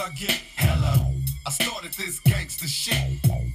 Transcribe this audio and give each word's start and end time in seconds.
I 0.00 0.10
get. 0.10 0.42
Hello. 0.56 1.12
I 1.46 1.50
started 1.50 1.92
this 1.92 2.18
gangster 2.20 2.66
shit. 2.66 2.96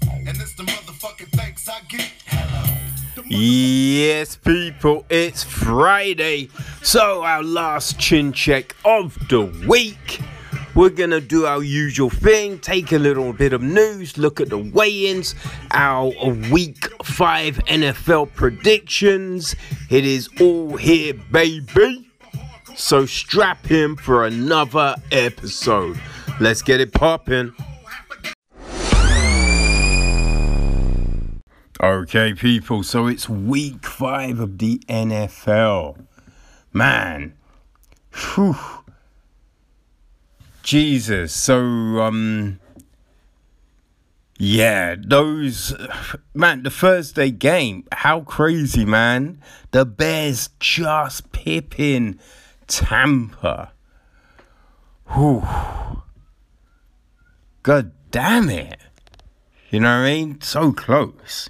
And 0.10 0.30
it's 0.30 0.54
the 0.54 0.64
motherfucking 0.64 1.30
thanks 1.32 1.68
I 1.68 1.82
get. 1.90 2.14
Hello. 2.28 3.26
Yes, 3.28 4.38
people, 4.38 5.06
it's 5.10 5.44
Friday. 5.44 6.50
So, 6.82 7.24
our 7.24 7.44
last 7.44 8.00
chin 8.00 8.32
check 8.32 8.74
of 8.86 9.18
the 9.28 9.42
week. 9.68 10.22
We're 10.76 10.92
gonna 10.92 11.20
do 11.20 11.46
our 11.46 11.62
usual 11.62 12.10
thing, 12.10 12.60
take 12.60 12.94
a 12.94 13.00
little 13.00 13.34
bit 13.34 13.52
of 13.52 13.62
news, 13.62 14.18
look 14.18 14.40
at 14.40 14.50
the 14.50 14.58
weigh 14.58 15.08
ins, 15.08 15.36
our 15.72 16.14
week 16.52 16.88
five 17.04 17.58
NFL 17.66 18.34
predictions. 18.34 19.58
It 19.90 20.06
is 20.06 20.30
all 20.40 20.78
here, 20.78 21.16
baby. 21.32 22.10
So, 22.78 23.06
strap 23.06 23.70
in 23.72 23.98
for 23.98 24.26
another 24.26 24.96
episode. 25.12 26.00
Let's 26.40 26.62
get 26.62 26.80
it 26.80 26.94
popping. 26.94 27.54
Okay, 31.82 32.34
people, 32.34 32.84
so 32.84 33.08
it's 33.08 33.28
week 33.28 33.86
five 33.86 34.40
of 34.40 34.58
the 34.58 34.80
NFL. 34.88 36.06
Man, 36.72 37.34
whew. 38.14 38.56
Jesus. 40.64 41.34
So, 41.34 41.60
um, 42.02 42.60
yeah, 44.38 44.96
those, 44.98 45.76
man, 46.34 46.64
the 46.64 46.70
Thursday 46.70 47.32
game, 47.32 47.86
how 47.92 48.22
crazy, 48.22 48.86
man. 48.86 49.42
The 49.72 49.86
Bears 49.86 50.50
just 50.60 51.32
pipping 51.34 52.20
Tampa. 52.68 53.74
Whew. 55.08 55.44
God 57.64 57.92
damn 58.12 58.50
it. 58.50 58.80
You 59.70 59.82
know 59.82 59.90
what 59.90 60.08
I 60.08 60.16
mean? 60.16 60.42
So 60.42 60.72
close. 60.72 61.50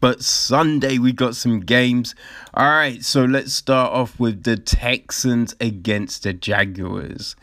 But 0.00 0.22
Sunday 0.22 0.98
we 0.98 1.12
got 1.12 1.34
some 1.34 1.60
games. 1.60 2.14
All 2.54 2.68
right, 2.68 3.04
so 3.04 3.24
let's 3.24 3.52
start 3.52 3.92
off 3.92 4.20
with 4.20 4.44
the 4.44 4.56
Texans 4.56 5.56
against 5.60 6.22
the 6.22 6.32
Jaguars. 6.32 7.34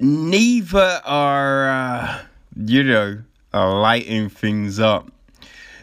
Neither 0.00 1.02
are, 1.04 1.68
uh, 1.68 2.22
you 2.56 2.82
know, 2.82 3.18
lighting 3.52 4.30
things 4.30 4.80
up. 4.80 5.12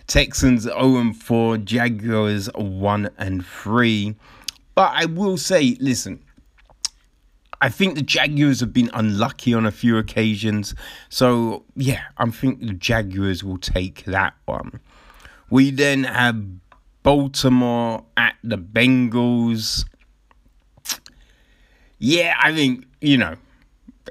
Texans 0.07 0.63
0 0.63 1.13
4, 1.13 1.57
Jaguars 1.59 2.49
1 2.55 3.09
and 3.19 3.45
3. 3.45 4.15
But 4.73 4.93
I 4.95 5.05
will 5.05 5.37
say, 5.37 5.77
listen, 5.79 6.23
I 7.61 7.69
think 7.69 7.95
the 7.95 8.01
Jaguars 8.01 8.61
have 8.61 8.71
been 8.71 8.89
unlucky 8.93 9.53
on 9.53 9.65
a 9.65 9.71
few 9.71 9.97
occasions. 9.97 10.73
So, 11.09 11.65
yeah, 11.75 12.03
I 12.17 12.29
think 12.29 12.61
the 12.61 12.73
Jaguars 12.73 13.43
will 13.43 13.57
take 13.57 14.05
that 14.05 14.33
one. 14.45 14.79
We 15.49 15.71
then 15.71 16.05
have 16.05 16.41
Baltimore 17.03 18.05
at 18.15 18.35
the 18.43 18.57
Bengals. 18.57 19.83
Yeah, 21.97 22.35
I 22.41 22.53
think, 22.53 22.85
you 23.01 23.17
know, 23.17 23.35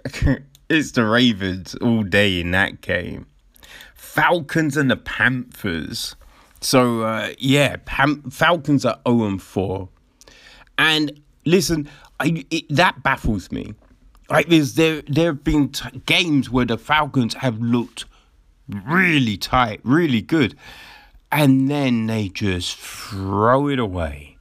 it's 0.69 0.93
the 0.93 1.07
Ravens 1.07 1.75
all 1.77 2.03
day 2.03 2.41
in 2.41 2.51
that 2.51 2.83
game. 2.83 3.27
Falcons 3.95 4.77
and 4.77 4.91
the 4.91 4.97
Panthers. 4.97 6.17
So, 6.61 7.03
uh, 7.03 7.31
yeah, 7.39 7.77
Pam- 7.85 8.31
Falcons 8.31 8.85
are 8.85 8.99
0 9.09 9.39
4. 9.39 9.89
And 10.77 11.21
listen, 11.45 11.89
I, 12.21 12.45
it, 12.51 12.65
that 12.71 13.03
baffles 13.03 13.51
me. 13.53 13.75
Like, 14.31 14.49
there's, 14.49 14.75
there, 14.75 15.03
there 15.07 15.27
have 15.27 15.45
been 15.45 15.71
t- 15.71 16.03
games 16.05 16.51
where 16.51 16.67
the 16.67 16.77
Falcons 16.77 17.35
have 17.35 17.59
looked 17.61 18.05
really 18.69 19.37
tight, 19.37 19.81
really 19.85 20.21
good 20.21 20.55
and 21.31 21.71
then 21.71 22.07
they 22.07 22.29
just 22.29 22.77
throw 22.77 23.69
it 23.69 23.79
away. 23.79 24.37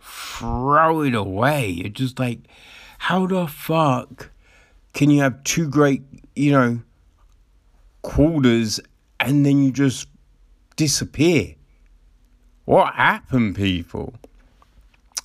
Throw 0.00 1.02
it 1.02 1.14
away. 1.14 1.68
You're 1.68 1.88
just 1.88 2.18
like, 2.18 2.40
how 2.98 3.26
the 3.26 3.46
fuck 3.46 4.30
can 4.94 5.10
you 5.10 5.22
have 5.22 5.44
two 5.44 5.68
great, 5.68 6.02
you 6.34 6.52
know, 6.52 6.80
quarters 8.02 8.80
and 9.20 9.44
then 9.44 9.62
you 9.62 9.70
just 9.70 10.08
disappear? 10.76 11.54
What 12.64 12.94
happened, 12.94 13.56
people? 13.56 14.14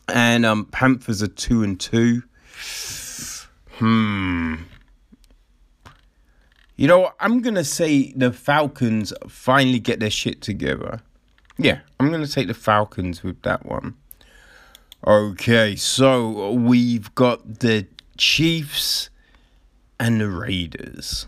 And 0.07 0.45
um, 0.45 0.65
Panthers 0.65 1.23
are 1.23 1.27
two 1.27 1.63
and 1.63 1.79
two. 1.79 2.23
Hmm. 3.75 4.55
You 6.75 6.87
know? 6.87 7.11
I'm 7.19 7.41
going 7.41 7.55
to 7.55 7.63
say 7.63 8.11
the 8.13 8.33
Falcons 8.33 9.13
finally 9.27 9.79
get 9.79 9.99
their 9.99 10.09
shit 10.09 10.41
together. 10.41 10.99
Yeah, 11.57 11.79
I'm 11.99 12.09
going 12.09 12.25
to 12.25 12.31
take 12.31 12.47
the 12.47 12.53
Falcons 12.53 13.23
with 13.23 13.41
that 13.43 13.65
one. 13.65 13.95
Okay, 15.05 15.75
so 15.75 16.51
we've 16.53 17.13
got 17.13 17.59
the 17.59 17.85
Chiefs 18.17 19.09
and 19.99 20.21
the 20.21 20.29
Raiders. 20.29 21.27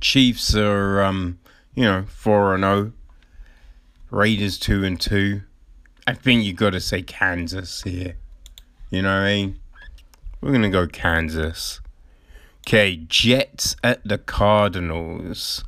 Chiefs 0.00 0.54
are, 0.54 1.02
um, 1.02 1.38
you 1.74 1.84
know, 1.84 2.04
4 2.08 2.54
and 2.54 2.64
0. 2.64 2.92
Raiders 4.10 4.58
2 4.58 4.84
and 4.84 5.00
2. 5.00 5.42
I 6.06 6.14
think 6.14 6.44
you 6.44 6.52
got 6.52 6.70
to 6.70 6.80
say 6.80 7.02
Kansas 7.02 7.82
here. 7.82 8.16
You 8.90 9.02
know 9.02 9.08
what 9.08 9.22
I 9.22 9.34
mean? 9.34 9.58
We're 10.40 10.50
going 10.50 10.62
to 10.62 10.68
go 10.68 10.86
Kansas. 10.86 11.80
Okay, 12.66 12.96
Jets 12.96 13.76
at 13.82 14.06
the 14.06 14.18
Cardinals. 14.18 15.64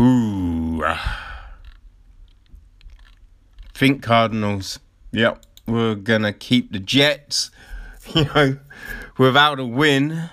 Ooh. 0.00 0.84
Think 3.74 4.02
Cardinals. 4.02 4.78
Yep, 5.12 5.44
we're 5.66 5.94
gonna 5.94 6.32
keep 6.32 6.72
the 6.72 6.78
Jets. 6.78 7.50
You 8.16 8.24
know, 8.24 8.58
without 9.16 9.60
a 9.60 9.64
win. 9.64 10.28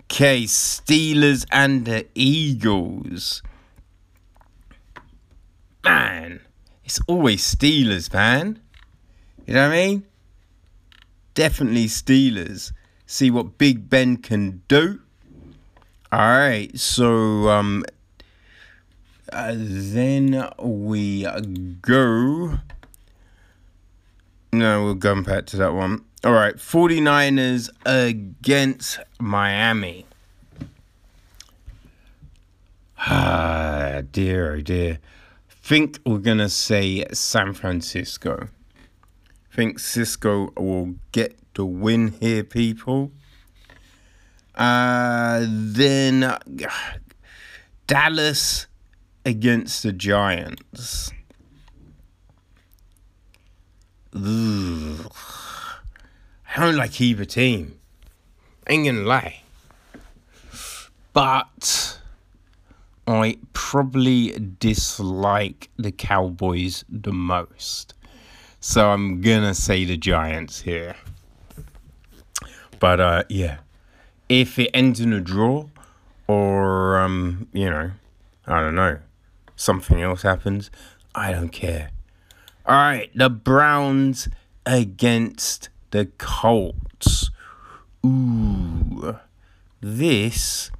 Okay, 0.00 0.42
Steelers 0.42 1.46
and 1.50 1.86
the 1.86 2.06
Eagles. 2.14 3.42
Man, 5.82 6.40
it's 6.84 7.00
always 7.06 7.42
Steelers, 7.42 8.12
man. 8.12 8.60
You 9.46 9.54
know 9.54 9.68
what 9.68 9.74
I 9.74 9.86
mean? 9.86 10.06
Definitely 11.34 11.86
Steelers 11.86 12.72
see 13.06 13.30
what 13.30 13.58
Big 13.58 13.88
Ben 13.88 14.16
can 14.16 14.62
do. 14.68 15.00
All 16.12 16.20
right, 16.20 16.76
so 16.78 17.48
um, 17.48 17.84
uh, 19.32 19.54
then 19.56 20.48
we 20.62 21.26
go. 21.82 22.58
No, 24.52 24.84
we'll 24.84 24.94
go 24.94 25.20
back 25.22 25.46
to 25.46 25.56
that 25.56 25.74
one. 25.74 26.04
All 26.22 26.32
right, 26.32 26.54
49ers 26.54 27.70
against 27.84 28.98
Miami. 29.20 30.06
Ah, 33.06 34.00
dear, 34.12 34.54
oh 34.54 34.60
dear. 34.62 34.98
Think 35.64 35.98
we're 36.04 36.18
going 36.18 36.44
to 36.44 36.50
say 36.50 37.06
San 37.14 37.54
Francisco. 37.54 38.48
Think 39.50 39.78
Cisco 39.78 40.52
will 40.58 40.96
get 41.10 41.38
the 41.54 41.64
win 41.64 42.08
here, 42.20 42.44
people. 42.44 43.12
Uh, 44.54 45.46
then 45.48 46.36
Dallas 47.86 48.66
against 49.24 49.82
the 49.84 49.92
Giants. 49.94 51.10
Ugh. 54.14 54.20
I 56.56 56.60
don't 56.60 56.76
like 56.76 57.00
either 57.00 57.24
team. 57.24 57.80
I 58.66 58.74
Ain't 58.74 58.84
gonna 58.84 59.00
lie. 59.00 59.40
But 61.14 62.00
I 63.06 63.36
probably 63.52 64.32
dislike 64.58 65.68
the 65.76 65.92
Cowboys 65.92 66.84
the 66.88 67.12
most. 67.12 67.94
So 68.60 68.90
I'm 68.90 69.20
gonna 69.20 69.54
say 69.54 69.84
the 69.84 69.96
Giants 69.96 70.62
here. 70.62 70.96
But 72.80 73.00
uh, 73.00 73.24
yeah, 73.28 73.58
if 74.28 74.58
it 74.58 74.70
ends 74.72 75.00
in 75.00 75.12
a 75.12 75.20
draw, 75.20 75.66
or 76.26 76.98
um, 76.98 77.48
you 77.52 77.68
know, 77.68 77.90
I 78.46 78.60
don't 78.60 78.74
know, 78.74 78.98
something 79.54 80.00
else 80.00 80.22
happens, 80.22 80.70
I 81.14 81.32
don't 81.32 81.50
care. 81.50 81.90
All 82.66 82.74
right, 82.74 83.10
the 83.14 83.28
Browns 83.28 84.28
against 84.64 85.68
the 85.90 86.06
Colts. 86.16 87.30
Ooh, 88.04 89.18
this 89.80 90.70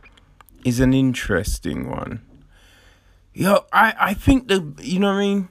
is 0.64 0.80
an 0.80 0.94
interesting 0.94 1.90
one. 1.90 2.22
Yo, 3.32 3.64
I, 3.72 3.94
I 3.98 4.14
think 4.14 4.48
the 4.48 4.74
you 4.80 4.98
know 4.98 5.08
what 5.08 5.16
I 5.16 5.20
mean. 5.20 5.48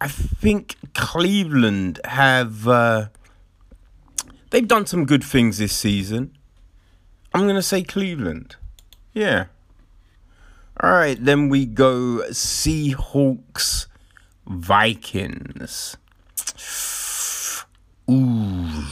I 0.00 0.06
think 0.06 0.76
Cleveland 0.94 2.00
have 2.04 2.68
uh, 2.68 3.08
they've 4.50 4.68
done 4.68 4.86
some 4.86 5.06
good 5.06 5.24
things 5.24 5.58
this 5.58 5.76
season. 5.76 6.36
I'm 7.34 7.42
to 7.54 7.62
say 7.62 7.82
Cleveland. 7.82 8.56
Yeah. 9.12 9.46
All 10.80 10.92
right, 10.92 11.18
then 11.22 11.48
we 11.48 11.66
go 11.66 12.22
Seahawks 12.30 13.86
Vikings. 14.46 15.96
Ooh. 18.08 18.84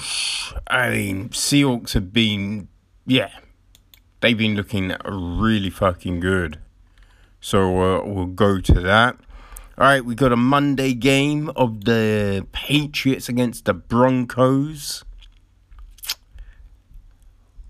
I 0.66 0.90
mean, 0.90 1.28
Seahawks 1.30 1.92
have 1.92 2.12
been, 2.12 2.68
yeah, 3.06 3.30
they've 4.20 4.36
been 4.36 4.54
looking 4.54 4.94
really 5.04 5.70
fucking 5.70 6.20
good. 6.20 6.58
So 7.40 7.80
uh, 7.80 8.04
we'll 8.04 8.26
go 8.26 8.60
to 8.60 8.80
that. 8.80 9.16
All 9.78 9.84
right, 9.84 10.04
we 10.04 10.14
got 10.14 10.32
a 10.32 10.36
Monday 10.36 10.94
game 10.94 11.50
of 11.54 11.84
the 11.84 12.46
Patriots 12.52 13.28
against 13.28 13.66
the 13.66 13.74
Broncos. 13.74 15.04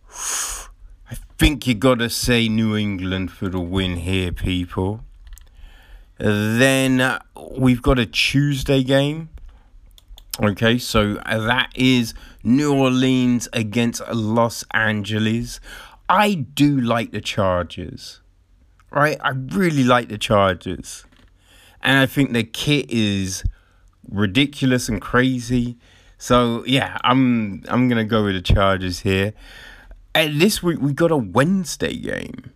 I 1.10 1.16
think 1.38 1.66
you 1.66 1.74
got 1.74 1.98
to 1.98 2.08
say 2.08 2.48
New 2.48 2.76
England 2.76 3.32
for 3.32 3.48
the 3.48 3.60
win 3.60 3.96
here, 3.96 4.30
people. 4.32 5.00
Then 6.18 7.00
uh, 7.00 7.18
we've 7.58 7.82
got 7.82 7.98
a 7.98 8.06
Tuesday 8.06 8.82
game. 8.82 9.28
Okay, 10.40 10.78
so 10.78 11.14
that 11.14 11.70
is 11.74 12.14
New 12.42 12.72
Orleans 12.74 13.48
against 13.52 14.00
Los 14.12 14.64
Angeles. 14.72 15.60
I 16.08 16.34
do 16.34 16.80
like 16.80 17.12
the 17.12 17.20
Chargers. 17.20 18.20
Right? 18.90 19.18
I 19.20 19.30
really 19.30 19.84
like 19.84 20.08
the 20.08 20.18
Chargers. 20.18 21.04
And 21.82 21.98
I 21.98 22.06
think 22.06 22.32
the 22.32 22.44
kit 22.44 22.90
is 22.90 23.44
ridiculous 24.08 24.88
and 24.88 25.00
crazy. 25.00 25.76
So 26.18 26.64
yeah, 26.66 26.98
I'm 27.04 27.62
I'm 27.68 27.88
gonna 27.88 28.04
go 28.04 28.24
with 28.24 28.34
the 28.34 28.42
Chargers 28.42 29.00
here. 29.00 29.34
And 30.14 30.40
this 30.40 30.62
week 30.62 30.80
we 30.80 30.92
got 30.92 31.10
a 31.10 31.16
Wednesday 31.16 31.96
game. 31.96 32.52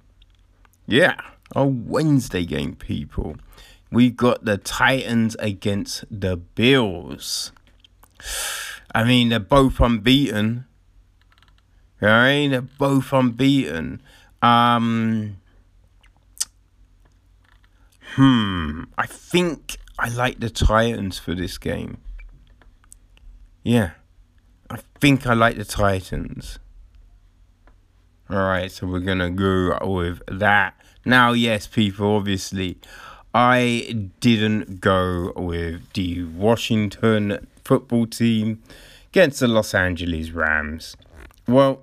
Yeah, 0.87 1.21
a 1.55 1.67
Wednesday 1.67 2.45
game, 2.45 2.75
people. 2.75 3.37
We 3.93 4.11
got 4.11 4.45
the 4.45 4.57
Titans 4.57 5.37
against 5.41 6.05
the 6.11 6.37
Bills. 6.37 7.53
I 8.95 9.05
mean, 9.05 9.29
they're 9.29 9.41
both 9.41 9.81
unbeaten. 9.81 10.65
Right? 12.01 12.49
They're 12.49 12.63
both 12.63 13.13
unbeaten. 13.13 14.01
Um, 14.43 15.37
hmm. 18.15 18.85
I 18.97 19.07
think 19.07 19.77
I 19.99 20.09
like 20.09 20.41
the 20.41 20.51
Titans 20.51 21.19
for 21.19 21.35
this 21.35 21.59
game. 21.59 21.99
Yeah. 23.63 23.91
I 24.71 24.79
think 25.01 25.27
I 25.27 25.35
like 25.35 25.57
the 25.57 25.65
Titans. 25.65 26.59
Alright, 28.31 28.71
so 28.71 28.87
we're 28.87 29.01
gonna 29.01 29.31
go 29.31 29.77
with 29.83 30.23
that. 30.29 30.75
Now, 31.05 31.33
yes, 31.33 31.67
people, 31.67 32.15
obviously, 32.15 32.79
I 33.35 34.09
didn't 34.21 34.81
go 34.81 35.33
with 35.35 35.93
the 35.95 36.25
Washington 36.25 37.47
football 37.65 38.07
team 38.07 38.63
against 39.09 39.41
the 39.41 39.49
Los 39.49 39.75
Angeles 39.75 40.31
Rams. 40.31 40.97
Well, 41.49 41.83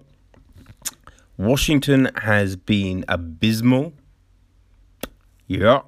Washington 1.38 2.10
has 2.24 2.56
been 2.56 3.06
abysmal. 3.08 3.94
Yeah, 5.48 5.82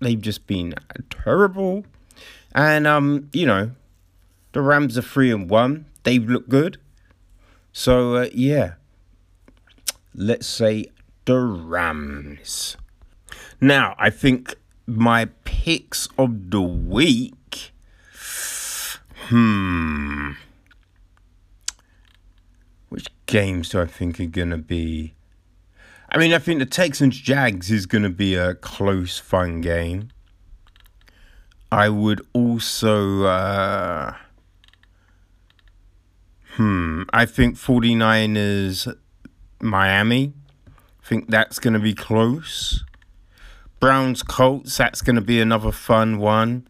they've 0.00 0.20
just 0.20 0.46
been 0.46 0.74
terrible. 1.10 1.84
And 2.54 2.86
um, 2.86 3.28
you 3.32 3.46
know, 3.46 3.72
the 4.52 4.62
Rams 4.62 4.96
are 4.96 5.02
three 5.02 5.30
and 5.32 5.50
one. 5.50 5.86
They've 6.04 6.24
looked 6.24 6.48
good. 6.48 6.78
So 7.72 8.16
uh, 8.16 8.28
yeah, 8.32 8.74
let's 10.14 10.46
say 10.46 10.86
the 11.24 11.38
Rams. 11.38 12.76
Now, 13.60 13.94
I 13.98 14.10
think 14.10 14.54
my 14.86 15.26
picks 15.44 16.08
of 16.18 16.50
the 16.50 16.60
week. 16.60 17.72
Hmm. 19.28 20.32
Games 23.26 23.70
do 23.70 23.80
I 23.80 23.86
think 23.86 24.20
are 24.20 24.26
going 24.26 24.50
to 24.50 24.58
be? 24.58 25.14
I 26.10 26.18
mean, 26.18 26.32
I 26.32 26.38
think 26.38 26.58
the 26.60 26.66
Texans 26.66 27.18
Jags 27.18 27.70
is 27.70 27.86
going 27.86 28.04
to 28.04 28.10
be 28.10 28.34
a 28.34 28.54
close, 28.54 29.18
fun 29.18 29.60
game. 29.60 30.10
I 31.72 31.88
would 31.88 32.24
also. 32.32 33.24
Uh, 33.24 34.14
hmm. 36.52 37.02
I 37.12 37.26
think 37.26 37.56
49ers 37.56 38.96
Miami. 39.60 40.32
I 40.68 41.06
think 41.06 41.28
that's 41.28 41.58
going 41.58 41.74
to 41.74 41.80
be 41.80 41.94
close. 41.94 42.84
Browns 43.80 44.22
Colts, 44.22 44.76
that's 44.78 45.02
going 45.02 45.16
to 45.16 45.22
be 45.22 45.40
another 45.40 45.72
fun 45.72 46.18
one. 46.18 46.68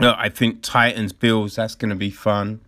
Uh, 0.00 0.14
I 0.16 0.28
think 0.28 0.62
Titans 0.62 1.12
Bills, 1.12 1.56
that's 1.56 1.74
going 1.74 1.90
to 1.90 1.96
be 1.96 2.10
fun. 2.10 2.60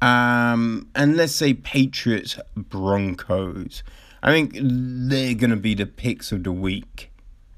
Um, 0.00 0.88
and 0.94 1.16
let's 1.16 1.34
say 1.34 1.54
Patriots 1.54 2.38
Broncos. 2.54 3.82
I 4.22 4.32
think 4.32 4.56
they're 4.60 5.34
going 5.34 5.50
to 5.50 5.56
be 5.56 5.74
the 5.74 5.86
picks 5.86 6.32
of 6.32 6.44
the 6.44 6.52
week, 6.52 7.10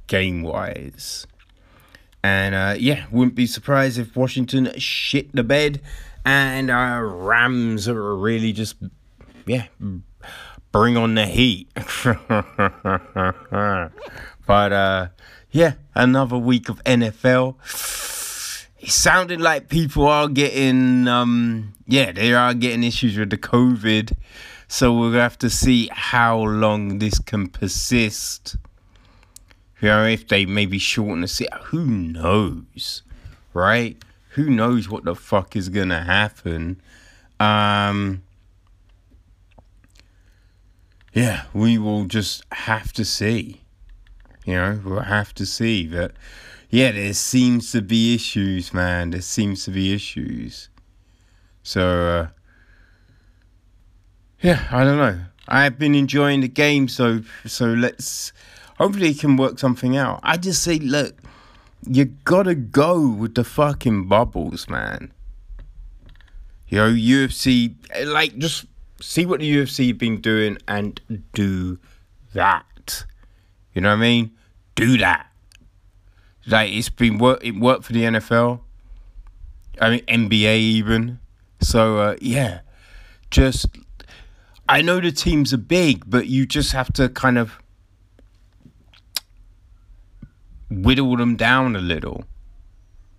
game 0.07 0.43
wise. 0.43 1.27
And 2.23 2.55
uh, 2.55 2.75
yeah, 2.79 3.07
wouldn't 3.11 3.35
be 3.35 3.47
surprised 3.47 3.99
if 3.99 4.17
Washington 4.17 4.73
shit 4.79 5.35
the 5.35 5.45
bed 5.45 5.81
and 6.25 6.71
uh, 6.71 6.99
Rams 7.01 7.89
are 7.89 8.17
really 8.17 8.53
just, 8.53 8.77
yeah, 9.47 9.67
bring 10.73 10.97
on 10.97 11.15
the 11.15 11.27
heat. 11.27 11.69
but 14.47 14.73
uh, 14.73 15.09
yeah, 15.51 15.75
another 15.95 16.37
week 16.37 16.69
of 16.69 16.83
NFL. 16.85 17.57
It 18.81 18.91
sounded 18.91 19.41
like 19.41 19.69
people 19.69 20.07
are 20.07 20.29
getting, 20.29 21.09
um, 21.09 21.75
yeah, 21.87 22.13
they 22.13 22.33
are 22.33 22.55
getting 22.55 22.85
issues 22.85 23.17
with 23.19 23.31
the 23.31 23.37
COVID. 23.37 24.13
So 24.69 24.93
we'll 24.93 25.13
have 25.13 25.39
to 25.39 25.51
see 25.51 25.89
how 25.91 26.39
long 26.39 26.99
this 26.99 27.19
can 27.19 27.49
persist. 27.49 28.57
You 29.81 29.89
know, 29.89 30.05
if 30.05 30.29
they 30.29 30.45
maybe 30.45 30.79
shorten 30.79 31.23
the 31.23 31.29
season, 31.29 31.59
who 31.65 31.87
knows, 31.87 33.03
right? 33.55 33.97
Who 34.31 34.51
knows 34.51 34.89
what 34.89 35.05
the 35.05 35.15
fuck 35.15 35.57
is 35.57 35.69
gonna 35.69 36.05
happen? 36.05 36.81
Um, 37.41 38.23
yeah, 41.13 41.45
we 41.53 41.79
will 41.79 42.05
just 42.05 42.45
have 42.53 42.93
to 42.95 43.05
see. 43.05 43.63
You 44.45 44.55
know, 44.55 44.81
we'll 44.85 45.01
have 45.01 45.35
to 45.35 45.47
see. 45.47 45.87
But 45.87 46.13
yeah, 46.71 46.93
there 46.93 47.15
seems 47.15 47.73
to 47.73 47.83
be 47.83 48.15
issues, 48.15 48.75
man. 48.75 49.11
There 49.11 49.23
seems 49.23 49.65
to 49.65 49.71
be 49.71 49.95
issues. 49.95 50.69
So, 51.63 51.83
uh, 51.83 52.29
yeah, 54.41 54.69
I 54.71 54.85
don't 54.85 54.99
know. 54.99 55.19
I've 55.49 55.79
been 55.79 55.95
enjoying 55.95 56.41
the 56.43 56.49
game, 56.49 56.89
so 56.89 57.23
so 57.47 57.67
let's 57.67 58.33
hopefully 58.77 59.15
can 59.15 59.37
work 59.37 59.59
something 59.59 59.97
out. 59.97 60.21
I 60.23 60.37
just 60.37 60.63
say, 60.63 60.79
look, 60.79 61.17
you 61.89 62.05
gotta 62.05 62.55
go 62.55 63.09
with 63.09 63.35
the 63.35 63.45
fucking 63.45 64.09
bubbles, 64.09 64.69
man. 64.69 65.13
You 66.69 66.79
know, 66.79 66.91
UFC, 66.91 67.75
like, 68.05 68.37
just 68.37 68.67
see 69.01 69.25
what 69.25 69.41
the 69.41 69.51
UFC 69.51 69.97
been 69.97 70.21
doing 70.21 70.59
and 70.69 71.01
do 71.33 71.79
that. 72.35 73.05
You 73.73 73.81
know 73.81 73.91
what 73.91 73.99
I 73.99 74.01
mean? 74.01 74.33
Do 74.75 74.99
that. 74.99 75.28
Like 76.49 76.73
it's 76.73 76.89
been 76.89 77.19
work. 77.19 77.41
It 77.43 77.57
worked 77.57 77.85
for 77.85 77.93
the 77.93 78.03
NFL. 78.03 78.61
I 79.81 79.91
mean 79.91 80.05
NBA 80.07 80.59
even. 80.59 81.21
So 81.61 81.99
uh, 81.99 82.17
yeah, 82.21 82.61
just 83.31 83.67
I 84.69 84.83
know 84.83 85.01
the 85.01 85.13
teams 85.13 85.53
are 85.53 85.59
big, 85.59 86.05
but 86.09 86.27
you 86.27 86.47
just 86.47 86.73
have 86.73 86.93
to 86.95 87.09
kind 87.09 87.39
of 87.39 87.59
whittle 90.71 91.17
them 91.17 91.37
down 91.37 91.77
a 91.77 91.81
little. 91.81 92.25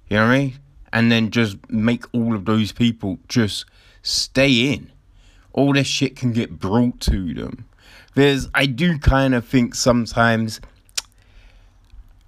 You 0.10 0.18
know 0.18 0.28
what 0.28 0.34
I 0.34 0.38
mean? 0.40 0.60
And 0.92 1.12
then 1.12 1.30
just 1.30 1.58
make 1.70 2.04
all 2.14 2.36
of 2.36 2.46
those 2.46 2.72
people 2.72 3.20
just 3.28 3.66
stay 4.02 4.74
in 4.74 4.92
all 5.54 5.74
this 5.74 5.88
shit 5.88 6.16
can 6.16 6.32
get 6.32 6.60
brought 6.60 7.00
to 7.02 7.34
them. 7.34 7.66
There's, 8.16 8.48
I 8.54 8.66
do 8.66 8.98
kind 8.98 9.36
of 9.36 9.46
think 9.46 9.76
sometimes, 9.76 10.62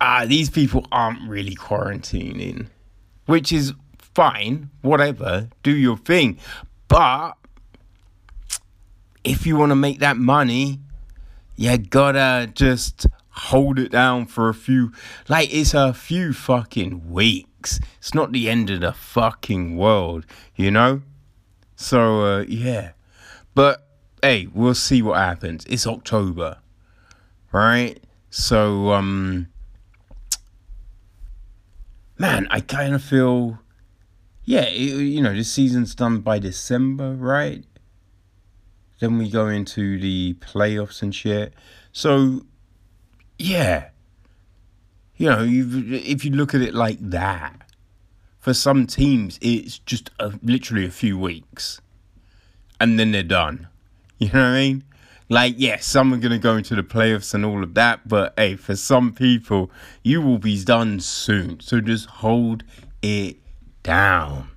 ah, 0.02 0.26
these 0.28 0.50
people 0.50 0.86
aren't 0.92 1.30
really 1.30 1.56
quarantining, 1.56 2.66
which 3.28 3.54
is 3.54 3.74
fine, 4.00 4.70
whatever, 4.82 5.48
do 5.64 5.72
your 5.72 5.96
thing. 5.96 6.38
But 6.88 7.34
if 9.24 9.46
you 9.46 9.56
want 9.56 9.70
to 9.70 9.76
make 9.76 10.00
that 10.00 10.18
money, 10.18 10.80
you 11.56 11.78
gotta 11.78 12.50
just 12.54 13.06
hold 13.30 13.78
it 13.78 13.92
down 13.92 14.26
for 14.26 14.50
a 14.50 14.54
few, 14.54 14.92
like 15.30 15.54
it's 15.54 15.74
a 15.74 15.94
few 15.94 16.34
fucking 16.34 17.10
weeks. 17.10 17.80
It's 18.00 18.16
not 18.16 18.32
the 18.32 18.50
end 18.50 18.72
of 18.72 18.82
the 18.82 18.92
fucking 18.94 19.78
world, 19.78 20.26
you 20.56 20.72
know? 20.72 21.04
So 21.76 22.24
uh, 22.24 22.46
yeah, 22.48 22.92
but 23.54 23.88
hey, 24.24 24.48
we'll 24.52 24.74
see 24.74 25.04
what 25.04 25.18
happens. 25.18 25.64
It's 25.70 25.86
October, 25.86 26.58
right? 27.52 28.04
So 28.32 28.92
um, 28.92 29.51
man, 32.22 32.48
I 32.52 32.60
kind 32.62 32.94
of 32.94 33.04
feel, 33.04 33.58
yeah, 34.46 34.66
it, 34.66 34.78
you 34.80 35.24
know, 35.24 35.34
this 35.34 35.52
season's 35.52 35.96
done 35.96 36.20
by 36.20 36.38
December, 36.38 37.14
right? 37.14 37.66
Then 39.00 39.18
we 39.18 39.28
go 39.28 39.48
into 39.48 40.00
the 40.00 40.36
playoffs 40.36 41.02
and 41.02 41.16
shit. 41.16 41.56
So 41.92 42.46
yeah, 43.40 43.90
you 45.18 45.30
know, 45.30 45.44
if 45.44 46.24
you 46.24 46.32
look 46.32 46.54
at 46.54 46.62
it 46.62 46.76
like 46.76 47.00
that, 47.02 47.64
for 48.38 48.54
some 48.54 48.86
teams, 48.86 49.40
it's 49.42 49.80
just 49.80 50.12
a, 50.20 50.34
literally 50.44 50.86
a 50.86 50.92
few 50.92 51.18
weeks 51.18 51.82
and 52.80 53.00
then 53.00 53.12
they're 53.12 53.24
done. 53.24 53.68
You 54.20 54.28
know 54.28 54.42
what 54.42 54.50
I 54.50 54.60
mean? 54.60 54.84
Like, 55.32 55.56
yes, 55.58 55.96
are 55.96 56.04
going 56.04 56.22
to 56.22 56.38
go 56.38 56.58
into 56.58 56.76
the 56.76 56.84
playoffs 56.84 57.34
and 57.34 57.46
all 57.46 57.64
of 57.64 57.74
that, 57.76 58.08
but 58.08 58.34
hey, 58.36 58.56
for 58.58 58.76
some 58.76 59.14
people, 59.14 59.72
you 60.04 60.22
will 60.22 60.38
be 60.38 60.62
done 60.64 61.00
soon. 61.00 61.62
So 61.62 61.80
just 61.80 62.08
hold 62.08 62.64
it 63.02 63.38
down. 63.82 64.50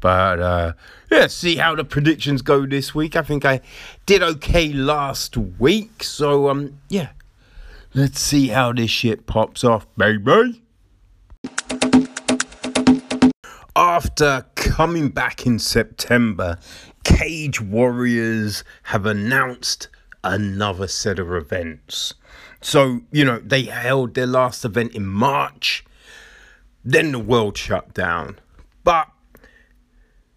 But 0.00 0.40
uh, 0.40 0.72
yeah, 1.10 1.26
see 1.26 1.56
how 1.56 1.76
the 1.76 1.84
predictions 1.84 2.40
go 2.40 2.64
this 2.66 2.94
week. 2.94 3.16
I 3.16 3.22
think 3.22 3.44
I 3.44 3.60
did 4.06 4.22
okay 4.22 4.72
last 4.72 5.36
week. 5.36 6.02
So 6.02 6.48
um, 6.48 6.80
yeah, 6.88 7.10
Let's 7.94 8.20
see 8.20 8.48
how 8.48 8.72
this 8.72 8.90
shit 8.90 9.26
pops 9.26 9.64
off, 9.64 9.86
baby. 9.98 10.61
After 13.74 14.44
coming 14.54 15.08
back 15.08 15.46
in 15.46 15.58
September, 15.58 16.58
Cage 17.04 17.60
Warriors 17.60 18.64
have 18.84 19.06
announced 19.06 19.88
another 20.22 20.86
set 20.86 21.18
of 21.18 21.32
events. 21.32 22.12
So, 22.60 23.00
you 23.10 23.24
know, 23.24 23.38
they 23.38 23.62
held 23.62 24.14
their 24.14 24.26
last 24.26 24.64
event 24.64 24.94
in 24.94 25.06
March, 25.06 25.84
then 26.84 27.12
the 27.12 27.18
world 27.18 27.56
shut 27.56 27.94
down. 27.94 28.38
But 28.84 29.08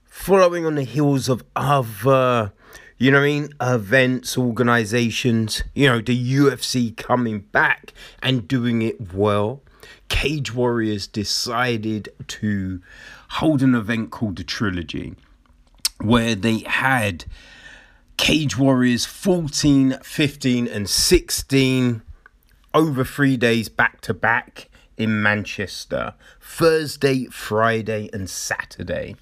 following 0.05 0.65
on 0.65 0.75
the 0.75 0.83
heels 0.83 1.27
of 1.27 1.43
other 1.55 2.53
you 2.97 3.11
know 3.11 3.19
I 3.19 3.25
mean? 3.25 3.49
Events, 3.59 4.37
organizations, 4.37 5.63
you 5.73 5.87
know, 5.87 5.99
the 5.99 6.33
UFC 6.35 6.95
coming 6.95 7.39
back 7.39 7.91
and 8.23 8.47
doing 8.47 8.81
it 8.81 9.13
well. 9.13 9.61
Cage 10.07 10.53
Warriors 10.53 11.05
decided 11.05 12.09
to 12.27 12.81
hold 13.35 13.61
an 13.61 13.75
event 13.75 14.11
called 14.11 14.37
the 14.37 14.43
Trilogy 14.43 15.15
where 15.99 16.35
they 16.35 16.59
had 16.59 17.25
Cage 18.15 18.57
Warriors 18.57 19.05
14, 19.05 19.97
15, 20.01 20.67
and 20.67 20.89
16 20.89 22.01
over 22.73 23.03
three 23.03 23.35
days 23.35 23.67
back 23.67 23.99
to 24.01 24.13
back 24.13 24.69
in 24.97 25.21
Manchester 25.21 26.13
Thursday, 26.39 27.25
Friday, 27.25 28.09
and 28.13 28.29
Saturday. 28.29 29.17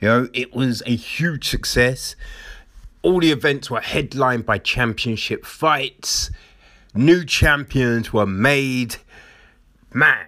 You 0.00 0.08
know, 0.08 0.28
it 0.32 0.54
was 0.54 0.82
a 0.86 0.94
huge 0.94 1.48
success. 1.48 2.14
All 3.02 3.18
the 3.18 3.32
events 3.32 3.68
were 3.68 3.80
headlined 3.80 4.46
by 4.46 4.58
championship 4.58 5.44
fights. 5.44 6.30
New 6.94 7.24
champions 7.24 8.12
were 8.12 8.26
made. 8.26 8.96
Man, 9.92 10.26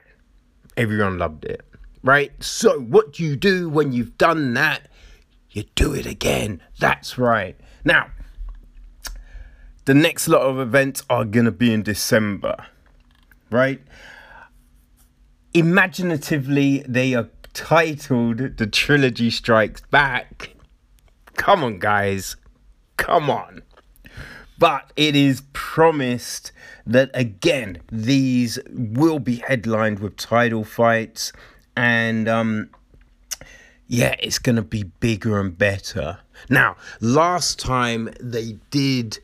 everyone 0.76 1.18
loved 1.18 1.44
it, 1.44 1.64
right? 2.06 2.32
So, 2.42 2.78
what 2.78 3.12
do 3.12 3.25
you 3.25 3.36
do 3.36 3.68
when 3.68 3.92
you've 3.92 4.16
done 4.16 4.54
that? 4.54 4.88
You 5.50 5.64
do 5.75 5.92
it 5.92 6.06
again. 6.06 6.62
That's 6.78 7.18
right. 7.18 7.58
Now, 7.84 8.10
the 9.86 9.94
next 9.94 10.28
lot 10.28 10.42
of 10.42 10.58
events 10.58 11.02
are 11.10 11.25
going 11.25 11.46
to 11.46 11.52
be 11.52 11.72
in 11.72 11.82
December, 11.82 12.66
right? 13.50 13.80
Imaginatively, 15.52 16.84
they 16.88 17.14
are 17.14 17.28
titled 17.54 18.58
The 18.58 18.66
Trilogy 18.66 19.30
Strikes 19.30 19.80
Back. 19.90 20.54
Come 21.36 21.64
on, 21.64 21.78
guys. 21.78 22.36
Come 22.96 23.30
on. 23.30 23.62
But 24.58 24.92
it 24.96 25.16
is 25.16 25.42
promised 25.52 26.52
that 26.86 27.10
again, 27.14 27.82
these 27.90 28.58
will 28.70 29.18
be 29.18 29.36
headlined 29.36 29.98
with 29.98 30.16
title 30.16 30.64
fights, 30.64 31.32
and 31.76 32.28
um, 32.28 32.71
yeah, 33.87 34.14
it's 34.18 34.38
gonna 34.38 34.62
be 34.62 34.85
bigger 34.85 35.38
and 35.38 35.56
better. 35.56 36.18
Now, 36.49 36.76
last 37.00 37.59
time 37.59 38.11
they 38.21 38.59
did, 38.71 39.18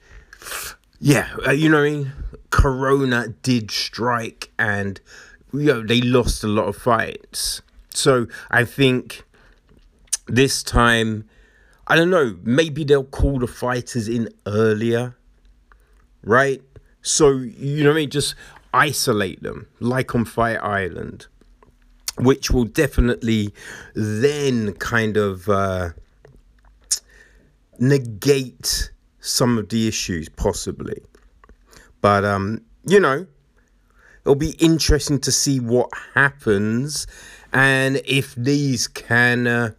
yeah, 1.00 1.28
uh, 1.46 1.52
you 1.52 1.68
know, 1.68 1.80
I 1.80 1.90
mean? 1.90 2.12
Corona 2.50 3.28
did 3.42 3.70
strike, 3.70 4.50
and 4.58 5.00
you 5.52 5.64
know 5.64 5.82
they 5.82 6.00
lost 6.00 6.44
a 6.44 6.48
lot 6.48 6.68
of 6.68 6.76
fights. 6.76 7.62
So 7.94 8.26
I 8.50 8.64
think 8.64 9.24
this 10.26 10.62
time 10.62 11.24
I 11.86 11.96
don't 11.96 12.10
know, 12.10 12.38
maybe 12.42 12.84
they'll 12.84 13.04
call 13.04 13.38
the 13.38 13.46
fighters 13.46 14.08
in 14.08 14.28
earlier, 14.46 15.16
right? 16.22 16.62
So, 17.02 17.30
you 17.32 17.84
know 17.84 17.90
I 17.90 17.94
mean? 17.94 18.10
Just 18.10 18.34
isolate 18.72 19.42
them, 19.42 19.66
like 19.80 20.14
on 20.14 20.24
Fight 20.24 20.56
Island, 20.56 21.26
which 22.18 22.50
will 22.50 22.64
definitely 22.64 23.54
then 23.94 24.72
kind 24.74 25.16
of 25.16 25.48
uh, 25.48 25.90
negate 27.78 28.90
some 29.20 29.58
of 29.58 29.68
the 29.68 29.88
issues, 29.88 30.28
possibly. 30.28 31.02
But, 32.00 32.24
um, 32.24 32.62
you 32.84 33.00
know, 33.00 33.26
it'll 34.24 34.34
be 34.34 34.56
interesting 34.58 35.20
to 35.20 35.32
see 35.32 35.60
what 35.60 35.90
happens 36.14 37.06
and 37.52 38.00
if 38.04 38.34
these 38.34 38.88
can. 38.88 39.46
Uh, 39.46 39.70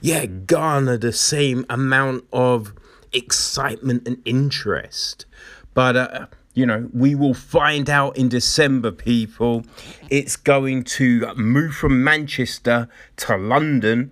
yeah, 0.00 0.26
garner 0.26 0.96
the 0.96 1.12
same 1.12 1.66
amount 1.68 2.24
of 2.32 2.72
excitement 3.12 4.06
and 4.08 4.22
interest. 4.24 5.26
But, 5.74 5.96
uh, 5.96 6.26
you 6.54 6.66
know, 6.66 6.88
we 6.92 7.14
will 7.14 7.34
find 7.34 7.88
out 7.88 8.16
in 8.16 8.28
December, 8.28 8.90
people. 8.90 9.64
It's 10.08 10.36
going 10.36 10.84
to 10.84 11.32
move 11.34 11.74
from 11.74 12.02
Manchester 12.02 12.88
to 13.18 13.36
London. 13.36 14.10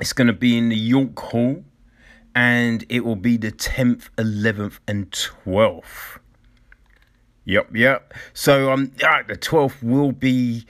It's 0.00 0.12
going 0.12 0.28
to 0.28 0.32
be 0.32 0.56
in 0.56 0.70
the 0.70 0.76
York 0.76 1.18
Hall. 1.18 1.64
And 2.34 2.86
it 2.88 3.04
will 3.04 3.16
be 3.16 3.36
the 3.36 3.52
10th, 3.52 4.08
11th, 4.16 4.78
and 4.86 5.10
12th. 5.10 6.18
Yep, 7.44 7.74
yep. 7.74 8.14
So 8.32 8.72
um, 8.72 8.92
uh, 9.02 9.22
the 9.26 9.36
12th 9.36 9.82
will 9.82 10.12
be 10.12 10.66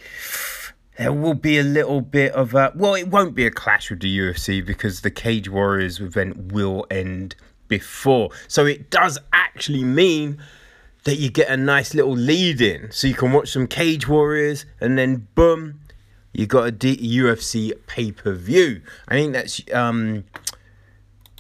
there 0.97 1.12
will 1.12 1.35
be 1.35 1.59
a 1.59 1.62
little 1.62 2.00
bit 2.00 2.32
of 2.32 2.54
a 2.54 2.73
well, 2.75 2.94
it 2.94 3.09
won't 3.09 3.35
be 3.35 3.47
a 3.47 3.50
clash 3.50 3.90
with 3.90 4.00
the 4.00 4.18
UFC 4.18 4.64
because 4.64 5.00
the 5.00 5.11
Cage 5.11 5.49
Warriors 5.49 6.00
event 6.00 6.52
will 6.52 6.87
end 6.90 7.37
before. 7.68 8.30
So 8.49 8.66
it 8.66 8.90
does 8.90 9.18
actually 9.32 9.85
mean 9.85 10.38
that 11.04 11.16
you 11.16 11.30
get 11.30 11.49
a 11.49 11.57
nice 11.57 11.95
little 11.95 12.12
lead 12.12 12.61
in. 12.61 12.90
So 12.90 13.07
you 13.07 13.14
can 13.14 13.33
watch 13.33 13.50
some 13.50 13.66
Cage 13.66 14.07
Warriors 14.09 14.66
and 14.80 14.99
then 14.99 15.28
boom, 15.35 15.80
you 16.33 16.47
got 16.47 16.66
a 16.66 16.71
D- 16.71 17.19
UFC 17.19 17.73
pay 17.87 18.12
per 18.12 18.35
view. 18.35 18.83
I 19.09 19.14
think 19.14 19.33
that's 19.33 19.61
um 19.73 20.25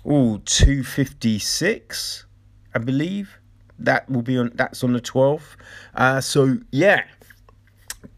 oh 0.04 0.40
256, 0.44 2.26
I 2.74 2.78
believe. 2.78 3.38
That 3.78 4.10
will 4.10 4.22
be 4.22 4.38
on 4.38 4.52
that's 4.54 4.82
on 4.84 4.92
the 4.92 5.00
12th. 5.00 5.56
Uh 5.94 6.20
so 6.20 6.58
yeah 6.70 7.04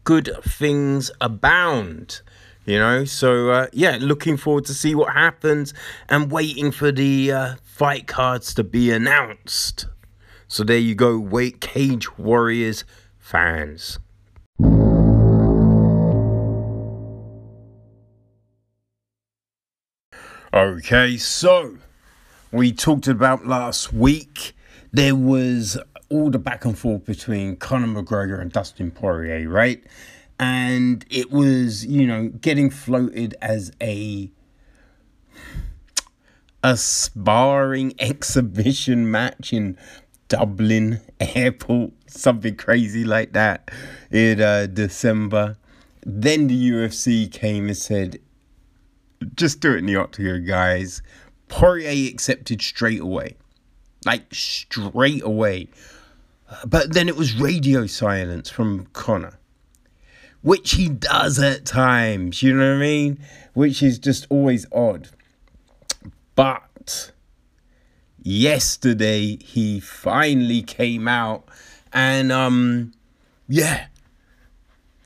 good 0.03 0.29
things 0.43 1.11
abound 1.21 2.21
you 2.65 2.77
know 2.77 3.05
so 3.05 3.49
uh, 3.49 3.67
yeah 3.73 3.97
looking 3.99 4.37
forward 4.37 4.65
to 4.65 4.73
see 4.73 4.95
what 4.95 5.13
happens 5.13 5.73
and 6.09 6.31
waiting 6.31 6.71
for 6.71 6.91
the 6.91 7.31
uh, 7.31 7.55
fight 7.63 8.07
cards 8.07 8.53
to 8.53 8.63
be 8.63 8.91
announced 8.91 9.87
so 10.53 10.63
there 10.63 10.77
you 10.77 10.93
go 10.93 11.17
wait 11.17 11.59
cage 11.59 12.15
warriors 12.15 12.85
fans 13.17 13.97
okay 20.53 21.17
so 21.17 21.79
we 22.51 22.71
talked 22.71 23.07
about 23.07 23.47
last 23.47 23.91
week 23.91 24.55
there 24.91 25.15
was 25.15 25.79
all 26.09 26.29
the 26.29 26.37
back 26.37 26.65
and 26.65 26.77
forth 26.77 27.03
between 27.03 27.55
Conor 27.55 28.03
McGregor 28.03 28.39
and 28.39 28.51
Dustin 28.51 28.91
Poirier, 28.91 29.49
right? 29.49 29.83
And 30.37 31.03
it 31.09 31.31
was, 31.31 31.83
you 31.83 32.05
know, 32.05 32.27
getting 32.29 32.69
floated 32.69 33.33
as 33.41 33.71
a 33.81 34.29
a 36.63 36.77
sparring 36.77 37.93
exhibition 37.99 39.09
match 39.09 39.51
in 39.51 39.77
Dublin 40.33 40.99
airport, 41.19 41.91
something 42.07 42.55
crazy 42.55 43.03
like 43.03 43.33
that 43.33 43.69
in 44.09 44.41
uh, 44.41 44.65
December. 44.65 45.57
Then 46.03 46.47
the 46.47 46.71
UFC 46.71 47.31
came 47.31 47.67
and 47.67 47.77
said, 47.77 48.17
just 49.35 49.59
do 49.59 49.73
it 49.73 49.77
in 49.77 49.85
the 49.85 49.95
octagon, 49.95 50.43
guys. 50.43 51.03
Poirier 51.49 52.09
accepted 52.11 52.63
straight 52.63 52.99
away, 52.99 53.35
like 54.07 54.33
straight 54.33 55.21
away. 55.21 55.67
But 56.65 56.95
then 56.95 57.07
it 57.07 57.15
was 57.15 57.35
radio 57.35 57.85
silence 57.85 58.49
from 58.49 58.87
Conor, 58.87 59.37
which 60.41 60.71
he 60.71 60.89
does 60.89 61.37
at 61.37 61.63
times. 61.63 62.41
You 62.41 62.55
know 62.55 62.69
what 62.71 62.77
I 62.77 62.79
mean? 62.79 63.19
Which 63.53 63.83
is 63.83 63.99
just 63.99 64.25
always 64.31 64.65
odd. 64.71 65.09
But 66.33 67.11
yesterday 68.23 69.37
he 69.43 69.79
finally 69.79 70.61
came 70.61 71.07
out 71.07 71.47
and 71.91 72.31
um 72.31 72.93
yeah. 73.47 73.87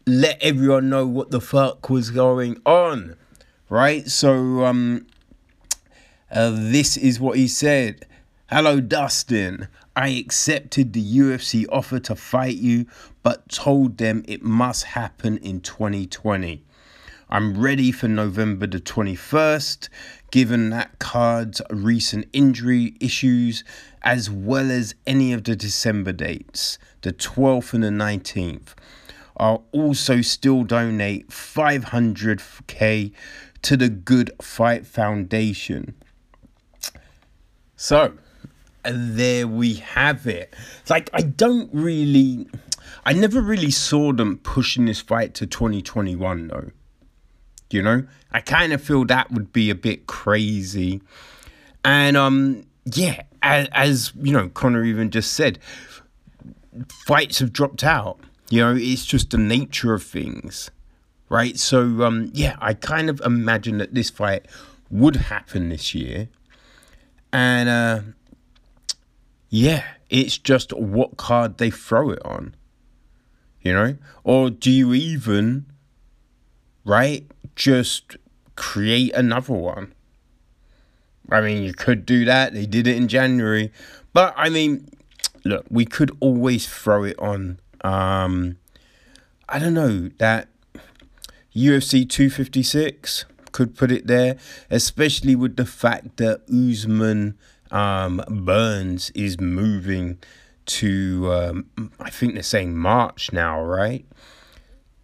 Let 0.06 0.42
everyone 0.42 0.90
know 0.90 1.06
what 1.06 1.32
the 1.32 1.42
fuck 1.42 1.90
was 1.90 2.12
going 2.12 2.62
on 2.66 3.16
right? 3.70 4.08
So 4.08 4.66
um 4.66 5.08
uh, 6.30 6.52
this 6.52 6.98
is 6.98 7.20
what 7.20 7.38
he 7.38 7.48
said. 7.48 8.06
Hello 8.50 8.80
dustin. 8.80 9.68
I 9.96 10.10
accepted 10.10 10.94
the 10.94 11.18
ufc 11.18 11.66
offer 11.72 12.00
to 12.00 12.16
fight 12.16 12.58
you 12.58 12.86
but 13.24 13.50
told 13.50 13.98
them 13.98 14.24
it 14.28 14.44
must 14.44 14.84
happen 14.84 15.38
in 15.38 15.60
2020 15.60 16.64
I'm 17.30 17.60
ready 17.60 17.92
for 17.92 18.08
November 18.08 18.68
the 18.68 18.80
21st, 18.80 19.90
given 20.32 20.70
that 20.72 21.00
card's 21.00 21.62
recent 21.70 22.28
injury 22.34 22.96
issues, 23.00 23.64
as 24.04 24.30
well 24.30 24.72
as 24.72 24.96
any 25.06 25.34
of 25.34 25.44
the 25.44 25.56
December 25.56 26.12
dates, 26.12 26.78
the 27.02 27.14
12th 27.14 27.74
and 27.74 27.84
the 27.84 27.90
19th. 27.90 28.74
I'll 29.38 29.66
also 29.72 30.22
still 30.22 30.64
donate 30.64 31.30
500k 31.30 33.12
to 33.62 33.78
the 33.78 33.90
Good 33.90 34.32
Fight 34.42 34.86
Foundation. 34.86 35.94
So, 37.76 38.14
there 38.84 39.48
we 39.48 39.76
have 39.76 40.26
it. 40.26 40.54
Like, 40.90 41.10
I 41.14 41.22
don't 41.22 41.70
really, 41.72 42.48
I 43.06 43.14
never 43.14 43.42
really 43.42 43.72
saw 43.72 44.14
them 44.14 44.40
pushing 44.40 44.86
this 44.86 45.02
fight 45.02 45.34
to 45.36 45.46
2021 45.46 46.48
though. 46.48 46.72
You 47.70 47.82
know, 47.82 48.04
I 48.32 48.40
kind 48.42 48.74
of 48.74 48.82
feel 48.82 49.06
that 49.06 49.32
would 49.32 49.52
be 49.52 49.70
a 49.70 49.76
bit 49.76 50.08
crazy. 50.08 51.02
And 51.84 52.16
um, 52.16 52.66
yeah, 52.86 53.24
as, 53.42 53.68
as 53.72 54.14
you 54.22 54.32
know, 54.32 54.50
Conor 54.50 54.84
even 54.84 55.12
just 55.12 55.34
said, 55.34 55.60
fights 56.90 57.40
have 57.40 57.54
dropped 57.54 57.84
out. 57.84 58.20
You 58.50 58.62
know, 58.62 58.76
it's 58.78 59.06
just 59.06 59.32
the 59.32 59.38
nature 59.38 59.94
of 59.94 60.04
things, 60.04 60.72
right? 61.30 61.58
So 61.58 62.04
um, 62.04 62.32
yeah, 62.34 62.56
I 62.60 62.74
kind 62.74 63.10
of 63.10 63.22
imagine 63.22 63.78
that 63.80 63.94
this 63.94 64.10
fight 64.10 64.46
would 64.90 65.18
happen 65.18 65.70
this 65.70 65.94
year, 65.94 66.30
and 67.34 67.68
uh, 67.68 68.02
yeah, 69.50 69.84
it's 70.10 70.38
just 70.38 70.72
what 70.74 71.18
card 71.18 71.58
they 71.58 71.70
throw 71.70 72.12
it 72.12 72.24
on. 72.24 72.56
You 73.62 73.74
know, 73.74 73.98
or 74.24 74.50
do 74.50 74.72
you 74.72 74.94
even, 74.94 75.66
right? 76.86 77.30
Just 77.58 78.16
create 78.56 79.14
another 79.14 79.54
one. 79.54 79.94
I 81.30 81.42
mean, 81.42 81.64
you 81.64 81.74
could 81.74 82.06
do 82.06 82.24
that. 82.24 82.54
They 82.54 82.66
did 82.66 82.88
it 82.88 82.96
in 82.96 83.10
January. 83.10 83.74
But 84.14 84.34
I 84.38 84.48
mean, 84.48 84.88
look, 85.44 85.66
we 85.70 85.84
could 85.84 86.16
always 86.22 86.68
throw 86.68 87.04
it 87.04 87.20
on 87.20 87.60
um 87.82 88.58
I 89.50 89.60
don't 89.60 89.74
know, 89.74 90.10
that 90.18 90.50
UFC 91.56 92.08
256 92.08 93.26
could 93.52 93.76
put 93.76 93.92
it 93.92 94.08
there, 94.08 94.38
especially 94.70 95.36
with 95.36 95.56
the 95.56 95.66
fact 95.66 96.18
that 96.18 96.42
Usman 96.50 97.38
um, 97.72 98.24
Burns 98.30 99.10
is 99.12 99.40
moving 99.40 100.18
to, 100.66 101.32
um, 101.32 101.92
I 102.00 102.10
think 102.10 102.34
they're 102.34 102.44
saying 102.44 102.76
March 102.76 103.32
now, 103.32 103.64
right? 103.64 104.06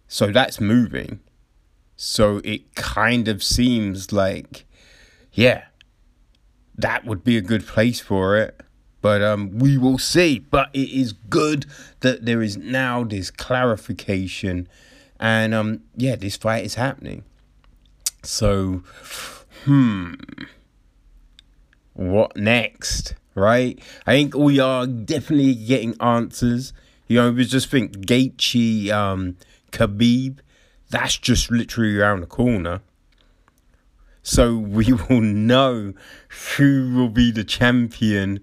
So 0.08 0.26
that's 0.26 0.60
moving. 0.60 1.20
So 2.06 2.42
it 2.44 2.74
kind 2.74 3.28
of 3.28 3.42
seems 3.42 4.12
like, 4.12 4.66
yeah, 5.32 5.64
that 6.76 7.06
would 7.06 7.24
be 7.24 7.38
a 7.38 7.40
good 7.40 7.66
place 7.66 7.98
for 7.98 8.36
it. 8.36 8.60
But 9.00 9.22
um, 9.22 9.58
we 9.58 9.78
will 9.78 9.96
see. 9.96 10.38
But 10.38 10.68
it 10.74 10.90
is 10.90 11.14
good 11.14 11.64
that 12.00 12.26
there 12.26 12.42
is 12.42 12.58
now 12.58 13.04
this 13.04 13.30
clarification, 13.30 14.68
and 15.18 15.54
um, 15.54 15.80
yeah, 15.96 16.14
this 16.14 16.36
fight 16.36 16.66
is 16.66 16.74
happening. 16.74 17.24
So, 18.22 18.82
hmm, 19.64 20.12
what 21.94 22.36
next? 22.36 23.14
Right? 23.34 23.80
I 24.06 24.12
think 24.12 24.34
we 24.34 24.60
are 24.60 24.86
definitely 24.86 25.54
getting 25.54 25.96
answers. 26.02 26.74
You 27.08 27.16
know, 27.16 27.32
we 27.32 27.46
just 27.46 27.70
think 27.70 27.96
Gaethje, 27.96 28.90
um, 28.90 29.38
Khabib 29.72 30.40
that's 30.90 31.16
just 31.16 31.50
literally 31.50 31.98
around 31.98 32.20
the 32.20 32.26
corner. 32.26 32.80
So 34.22 34.56
we 34.56 34.92
will 35.08 35.20
know 35.20 35.94
who 36.56 36.92
will 36.94 37.08
be 37.08 37.30
the 37.30 37.44
champion 37.44 38.40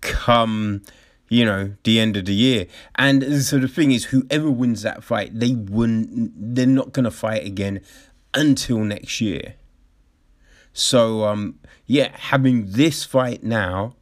come, 0.00 0.82
you 1.28 1.44
know, 1.44 1.74
the 1.82 1.98
end 1.98 2.16
of 2.16 2.26
the 2.26 2.34
year. 2.34 2.66
And 2.94 3.42
so 3.42 3.58
the 3.58 3.68
thing 3.68 3.90
is, 3.92 4.06
whoever 4.06 4.50
wins 4.50 4.82
that 4.82 5.02
fight, 5.02 5.38
they 5.38 5.54
wouldn't, 5.54 6.54
they're 6.54 6.66
not 6.66 6.92
gonna 6.92 7.10
fight 7.10 7.44
again 7.44 7.80
until 8.34 8.78
next 8.78 9.20
year. 9.20 9.54
So 10.72 11.24
um, 11.24 11.58
yeah, 11.86 12.10
having 12.14 12.66
this 12.66 13.04
fight 13.04 13.42
now, 13.42 13.94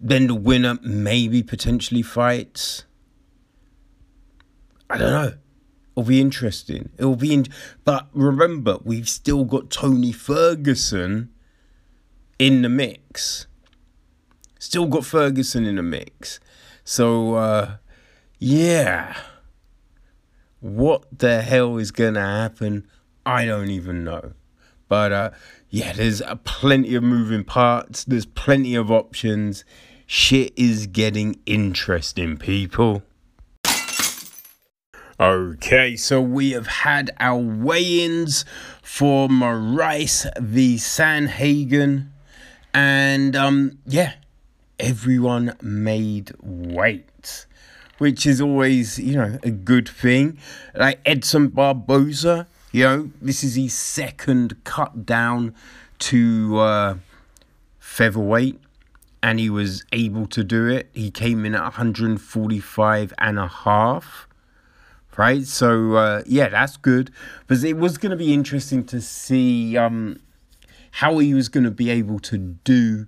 then 0.00 0.26
the 0.26 0.34
winner 0.34 0.78
maybe 0.82 1.42
potentially 1.42 2.02
fights. 2.02 2.84
I 4.90 4.98
don't 4.98 5.12
know. 5.12 5.32
It'll 5.96 6.08
be 6.08 6.20
interesting. 6.20 6.90
It'll 6.98 7.16
be 7.16 7.32
in, 7.32 7.46
but 7.84 8.08
remember, 8.12 8.78
we've 8.82 9.08
still 9.08 9.44
got 9.44 9.70
Tony 9.70 10.12
Ferguson 10.12 11.30
in 12.38 12.62
the 12.62 12.68
mix. 12.68 13.46
Still 14.58 14.86
got 14.86 15.04
Ferguson 15.04 15.66
in 15.66 15.76
the 15.76 15.82
mix. 15.82 16.40
So 16.84 17.34
uh 17.34 17.76
yeah. 18.38 19.16
What 20.60 21.18
the 21.18 21.42
hell 21.42 21.76
is 21.76 21.90
gonna 21.90 22.20
happen? 22.20 22.88
I 23.24 23.44
don't 23.44 23.70
even 23.70 24.04
know. 24.04 24.32
But 24.88 25.12
uh 25.12 25.30
yeah, 25.68 25.92
there's 25.92 26.20
uh, 26.20 26.34
plenty 26.44 26.94
of 26.94 27.02
moving 27.02 27.44
parts. 27.44 28.04
There's 28.04 28.26
plenty 28.26 28.74
of 28.74 28.90
options. 28.90 29.64
Shit 30.06 30.52
is 30.56 30.88
getting 30.88 31.38
interesting, 31.46 32.36
people. 32.36 33.02
Okay, 35.20 35.96
so 35.96 36.22
we 36.22 36.52
have 36.52 36.66
had 36.66 37.10
our 37.20 37.36
weigh 37.36 38.06
ins 38.06 38.46
for 38.80 39.28
Moraes 39.28 40.26
v 40.40 40.76
Sandhagen. 40.76 42.06
And 42.72 43.36
um, 43.36 43.76
yeah, 43.84 44.14
everyone 44.78 45.58
made 45.60 46.32
weight, 46.40 47.44
which 47.98 48.24
is 48.24 48.40
always, 48.40 48.98
you 48.98 49.14
know, 49.14 49.38
a 49.42 49.50
good 49.50 49.90
thing. 49.90 50.38
Like 50.74 51.00
Edson 51.04 51.48
Barboza, 51.48 52.46
you 52.72 52.84
know, 52.84 53.10
this 53.20 53.44
is 53.44 53.56
his 53.56 53.74
second 53.74 54.64
cut 54.64 55.04
down 55.04 55.54
to 55.98 56.58
uh, 56.60 56.94
featherweight 57.78 58.58
and 59.22 59.38
he 59.38 59.50
was 59.50 59.84
able 59.92 60.26
to 60.28 60.42
do 60.42 60.66
it. 60.66 60.88
He 60.94 61.10
came 61.10 61.44
in 61.44 61.54
at 61.54 61.60
145 61.60 63.12
and 63.18 63.38
a 63.38 63.48
half 63.48 64.26
right? 65.16 65.46
So 65.46 65.94
uh, 65.94 66.22
yeah, 66.26 66.48
that's 66.48 66.76
good. 66.76 67.10
But 67.46 67.62
it 67.64 67.76
was 67.76 67.98
going 67.98 68.10
to 68.10 68.16
be 68.16 68.32
interesting 68.32 68.84
to 68.86 69.00
see 69.00 69.76
um, 69.76 70.20
how 70.92 71.18
he 71.18 71.34
was 71.34 71.48
going 71.48 71.64
to 71.64 71.70
be 71.70 71.90
able 71.90 72.18
to 72.20 72.38
do. 72.38 73.06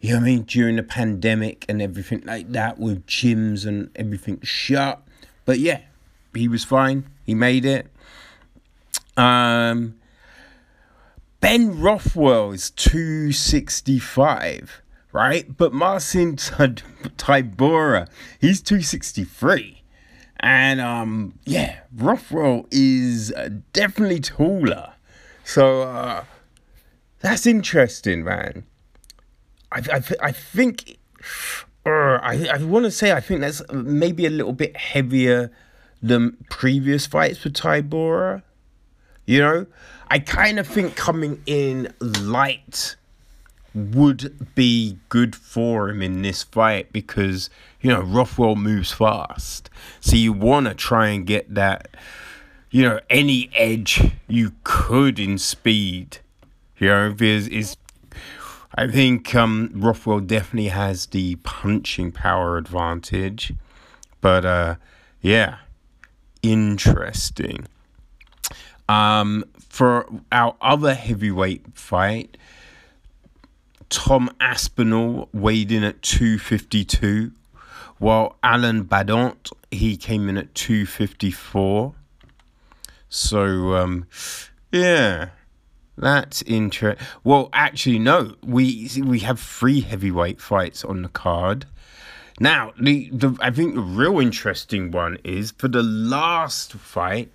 You 0.00 0.12
know 0.12 0.18
I 0.18 0.22
mean? 0.22 0.42
During 0.42 0.76
the 0.76 0.82
pandemic 0.82 1.64
and 1.68 1.82
everything 1.82 2.22
like 2.24 2.52
that, 2.52 2.78
with 2.78 3.06
gyms 3.06 3.66
and 3.66 3.90
everything 3.96 4.40
shut. 4.42 5.02
But 5.44 5.58
yeah, 5.58 5.80
he 6.34 6.48
was 6.48 6.64
fine. 6.64 7.08
He 7.24 7.34
made 7.34 7.64
it. 7.64 7.88
Um, 9.16 9.96
Ben 11.40 11.80
Rothwell 11.80 12.52
is 12.52 12.70
265, 12.70 14.82
right? 15.12 15.56
But 15.56 15.72
Marcin 15.72 16.36
Tybura, 16.36 18.08
he's 18.40 18.60
263. 18.60 19.75
And 20.40 20.80
um, 20.80 21.38
yeah, 21.44 21.80
Rothwell 21.94 22.66
is 22.70 23.32
uh, 23.32 23.48
definitely 23.72 24.20
taller. 24.20 24.92
So 25.44 25.82
uh, 25.82 26.24
that's 27.20 27.46
interesting, 27.46 28.24
man. 28.24 28.64
I, 29.72 29.82
I, 29.92 30.02
I 30.28 30.32
think, 30.32 30.98
uh, 31.84 32.18
I, 32.22 32.48
I 32.52 32.62
want 32.62 32.84
to 32.84 32.90
say, 32.90 33.12
I 33.12 33.20
think 33.20 33.40
that's 33.40 33.62
maybe 33.72 34.26
a 34.26 34.30
little 34.30 34.52
bit 34.52 34.76
heavier 34.76 35.50
than 36.02 36.36
previous 36.50 37.06
fights 37.06 37.38
for 37.38 37.50
Tybura. 37.50 38.42
You 39.24 39.40
know, 39.40 39.66
I 40.08 40.18
kind 40.20 40.58
of 40.58 40.66
think 40.66 40.94
coming 40.94 41.42
in 41.46 41.92
light 42.00 42.96
would 43.74 44.54
be 44.54 44.98
good 45.08 45.34
for 45.36 45.90
him 45.90 46.00
in 46.00 46.22
this 46.22 46.42
fight 46.42 46.92
because 46.92 47.50
you 47.86 47.92
know 47.92 48.00
Rothwell 48.00 48.56
moves 48.56 48.90
fast, 48.90 49.70
so 50.00 50.16
you 50.16 50.32
want 50.32 50.66
to 50.66 50.74
try 50.74 51.06
and 51.10 51.24
get 51.24 51.54
that 51.54 51.96
you 52.68 52.82
know 52.82 52.98
any 53.08 53.48
edge 53.54 54.10
you 54.26 54.54
could 54.64 55.20
in 55.20 55.38
speed. 55.38 56.18
You 56.78 56.88
know, 56.88 57.12
because 57.12 57.46
is 57.46 57.76
I 58.74 58.88
think 58.88 59.32
um, 59.36 59.70
Rothwell 59.72 60.18
definitely 60.18 60.70
has 60.70 61.06
the 61.06 61.36
punching 61.44 62.10
power 62.10 62.56
advantage, 62.56 63.52
but 64.20 64.44
uh, 64.44 64.74
yeah, 65.20 65.58
interesting. 66.42 67.68
Um, 68.88 69.44
for 69.68 70.08
our 70.32 70.56
other 70.60 70.94
heavyweight 70.94 71.66
fight, 71.74 72.36
Tom 73.90 74.28
Aspinall 74.40 75.28
weighed 75.32 75.70
in 75.70 75.84
at 75.84 76.02
252, 76.02 77.30
while 77.98 78.36
Alan 78.42 78.84
Baudot 78.84 79.52
he 79.70 79.96
came 79.96 80.28
in 80.28 80.36
at 80.36 80.54
254. 80.54 81.94
So 83.08 83.74
um, 83.74 84.06
yeah, 84.72 85.30
that's 85.96 86.42
interesting. 86.42 87.06
Well, 87.24 87.48
actually, 87.52 87.98
no, 87.98 88.34
we 88.42 88.90
we 89.02 89.20
have 89.20 89.40
three 89.40 89.80
heavyweight 89.80 90.40
fights 90.40 90.84
on 90.84 91.02
the 91.02 91.08
card. 91.08 91.66
Now, 92.38 92.74
the, 92.78 93.08
the 93.10 93.36
I 93.40 93.50
think 93.50 93.74
the 93.74 93.80
real 93.80 94.20
interesting 94.20 94.90
one 94.90 95.18
is 95.24 95.52
for 95.52 95.68
the 95.68 95.82
last 95.82 96.72
fight. 96.74 97.32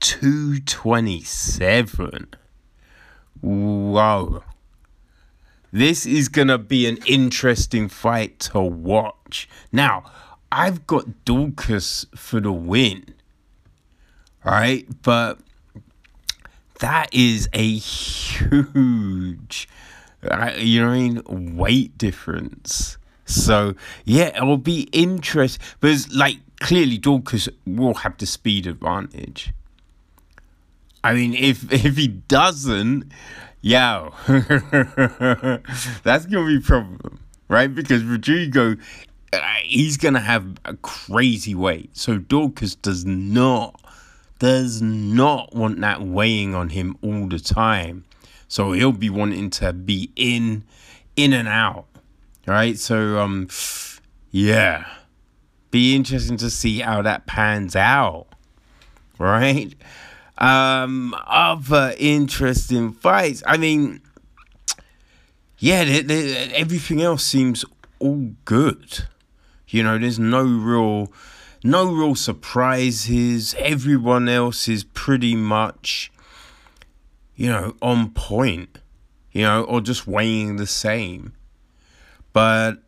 227. 0.00 2.28
Wow. 3.40 4.42
This 5.70 6.04
is 6.06 6.28
going 6.28 6.48
to 6.48 6.58
be 6.58 6.86
an 6.86 6.98
interesting 7.06 7.88
fight 7.88 8.40
to 8.40 8.60
watch. 8.60 9.48
Now, 9.70 10.04
I've 10.50 10.86
got 10.86 11.24
Daukaus 11.24 12.04
for 12.16 12.40
the 12.40 12.52
win. 12.52 13.04
Right? 14.44 14.88
But 15.02 15.38
that 16.80 17.14
is 17.14 17.48
a 17.52 17.76
huge, 17.76 19.68
uh, 20.28 20.50
you 20.58 20.80
know 20.80 20.88
what 20.88 20.94
I 20.94 20.98
mean, 20.98 21.56
weight 21.56 21.96
difference. 21.96 22.98
So, 23.34 23.74
yeah, 24.04 24.36
it 24.36 24.44
will 24.44 24.58
be 24.58 24.88
interesting. 24.92 25.64
Because, 25.80 26.12
like, 26.14 26.38
clearly 26.60 26.98
Daukaus 26.98 27.48
will 27.66 27.94
have 27.94 28.18
the 28.18 28.26
speed 28.26 28.66
advantage. 28.66 29.52
I 31.04 31.14
mean, 31.14 31.34
if 31.34 31.70
if 31.84 31.96
he 31.96 32.08
doesn't, 32.08 33.10
yeah, 33.60 34.10
that's 36.02 36.26
gonna 36.26 36.46
be 36.46 36.56
a 36.56 36.60
problem, 36.60 37.20
right? 37.48 37.72
Because 37.72 38.04
Rodrigo, 38.04 38.76
uh, 39.32 39.38
he's 39.64 39.96
gonna 39.96 40.20
have 40.20 40.46
a 40.64 40.76
crazy 40.76 41.54
weight, 41.54 41.96
so 41.96 42.18
Daukaus 42.18 42.80
does 42.80 43.04
not 43.04 43.80
does 44.42 44.82
not 44.82 45.54
want 45.54 45.80
that 45.80 46.02
weighing 46.02 46.52
on 46.52 46.68
him 46.70 46.96
all 47.00 47.28
the 47.28 47.38
time. 47.38 48.04
So 48.48 48.72
he'll 48.72 48.90
be 48.90 49.08
wanting 49.08 49.50
to 49.50 49.72
be 49.72 50.10
in, 50.16 50.64
in 51.14 51.32
and 51.32 51.46
out, 51.46 51.86
right? 52.46 52.78
So 52.78 53.18
um, 53.18 53.48
yeah, 54.30 54.86
be 55.70 55.94
interesting 55.94 56.36
to 56.38 56.50
see 56.50 56.80
how 56.80 57.02
that 57.02 57.26
pans 57.26 57.74
out, 57.76 58.26
right? 59.18 59.74
Um, 60.38 61.14
other 61.26 61.94
interesting 61.98 62.92
fights. 62.92 63.42
I 63.46 63.56
mean, 63.56 64.00
yeah, 65.58 65.84
they, 65.84 66.02
they, 66.02 66.34
everything 66.54 67.02
else 67.02 67.24
seems 67.24 67.64
all 67.98 68.32
good. 68.44 69.06
You 69.68 69.82
know, 69.82 69.98
there's 69.98 70.18
no 70.18 70.42
real, 70.42 71.12
no 71.62 71.90
real 71.92 72.14
surprises. 72.14 73.54
Everyone 73.58 74.28
else 74.28 74.68
is 74.68 74.84
pretty 74.84 75.36
much, 75.36 76.12
you 77.36 77.48
know, 77.48 77.74
on 77.80 78.10
point. 78.10 78.78
You 79.30 79.42
know, 79.42 79.62
or 79.62 79.80
just 79.80 80.06
weighing 80.06 80.56
the 80.56 80.66
same. 80.66 81.32
But 82.32 82.82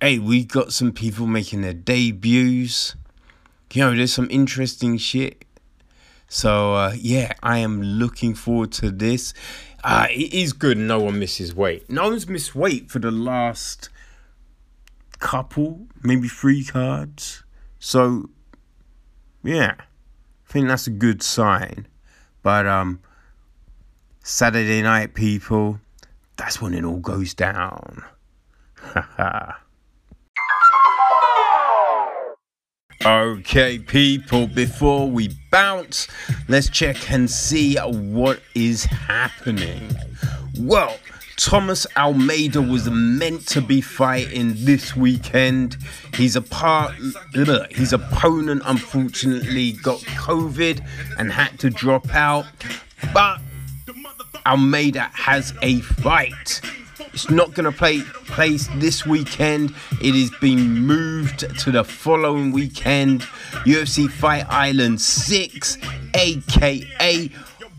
hey, 0.00 0.18
we 0.18 0.44
got 0.44 0.72
some 0.72 0.92
people 0.92 1.26
making 1.26 1.62
their 1.62 1.74
debuts. 1.74 2.94
You 3.72 3.82
know, 3.84 3.94
there's 3.94 4.12
some 4.12 4.28
interesting 4.30 4.96
shit 4.96 5.44
so 6.28 6.74
uh, 6.74 6.92
yeah, 6.94 7.32
I 7.42 7.58
am 7.58 7.82
looking 7.82 8.34
forward 8.34 8.70
to 8.72 8.90
this. 8.90 9.32
Uh, 9.82 10.06
it 10.10 10.34
is 10.34 10.52
good. 10.52 10.76
No 10.76 11.00
one 11.00 11.18
misses 11.18 11.54
weight. 11.54 11.88
No 11.88 12.04
one's 12.04 12.28
missed 12.28 12.54
weight 12.54 12.90
for 12.90 12.98
the 12.98 13.10
last 13.10 13.88
couple, 15.18 15.86
maybe 16.02 16.28
three 16.28 16.64
cards. 16.64 17.42
So 17.78 18.28
yeah, 19.42 19.76
I 19.78 20.52
think 20.52 20.68
that's 20.68 20.86
a 20.86 20.90
good 20.90 21.22
sign. 21.22 21.86
But 22.42 22.66
um, 22.66 23.00
Saturday 24.22 24.82
night, 24.82 25.14
people, 25.14 25.80
that's 26.36 26.60
when 26.60 26.74
it 26.74 26.84
all 26.84 26.98
goes 26.98 27.32
down. 27.32 28.04
Okay, 33.04 33.78
people, 33.78 34.48
before 34.48 35.08
we 35.08 35.30
bounce, 35.52 36.08
let's 36.48 36.68
check 36.68 37.12
and 37.12 37.30
see 37.30 37.76
what 37.76 38.40
is 38.56 38.84
happening. 38.84 39.94
Well, 40.58 40.98
Thomas 41.36 41.86
Almeida 41.96 42.60
was 42.60 42.90
meant 42.90 43.46
to 43.48 43.60
be 43.60 43.80
fighting 43.80 44.54
this 44.56 44.96
weekend. 44.96 45.76
His 46.14 46.34
apart, 46.34 46.96
his 47.70 47.92
opponent 47.92 48.62
unfortunately 48.64 49.72
got 49.74 50.00
COVID 50.00 50.84
and 51.18 51.30
had 51.30 51.56
to 51.60 51.70
drop 51.70 52.12
out. 52.12 52.46
But 53.14 53.40
Almeida 54.44 55.10
has 55.14 55.54
a 55.62 55.78
fight. 55.80 56.60
It's 57.18 57.30
not 57.30 57.52
going 57.52 57.64
to 57.64 57.76
play 57.76 58.02
place 58.02 58.68
this 58.76 59.04
weekend. 59.04 59.74
It 60.00 60.14
is 60.14 60.30
being 60.40 60.60
moved 60.60 61.40
to 61.58 61.72
the 61.72 61.82
following 61.82 62.52
weekend. 62.52 63.22
UFC 63.66 64.08
Fight 64.08 64.46
Island 64.48 65.00
6, 65.00 65.78
aka 66.14 67.30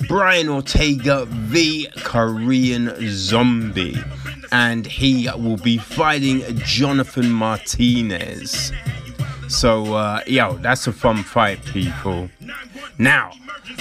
Brian 0.10 0.50
Ortega 0.50 1.24
v 1.24 1.88
Korean 2.04 2.94
Zombie. 3.08 3.98
And 4.52 4.86
he 4.86 5.30
will 5.38 5.56
be 5.56 5.78
fighting 5.78 6.44
Jonathan 6.58 7.32
Martinez. 7.32 8.74
So, 9.48 9.94
uh, 9.94 10.20
yo, 10.28 10.58
that's 10.58 10.86
a 10.86 10.92
fun 10.92 11.24
fight, 11.24 11.64
people. 11.64 12.30
Now, 13.00 13.32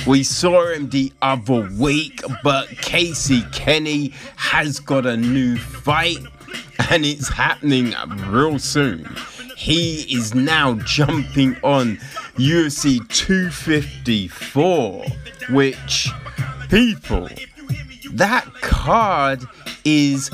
we 0.07 0.22
saw 0.22 0.72
him 0.72 0.88
the 0.90 1.12
other 1.20 1.68
week, 1.76 2.22
but 2.44 2.68
Casey 2.68 3.42
Kenny 3.52 4.14
has 4.37 4.78
got 4.78 5.07
a 5.07 5.16
new 5.16 5.57
fight 5.59 6.18
and 6.88 7.04
it's 7.04 7.28
happening 7.28 7.94
real 8.28 8.61
soon. 8.61 9.09
He 9.57 10.02
is 10.14 10.37
now 10.37 10.74
jumping 10.85 11.57
on 11.64 11.96
UFC 12.37 13.07
254, 13.09 15.04
which, 15.50 16.09
people, 16.70 17.28
that 18.12 18.46
card 18.62 19.42
is, 19.85 20.31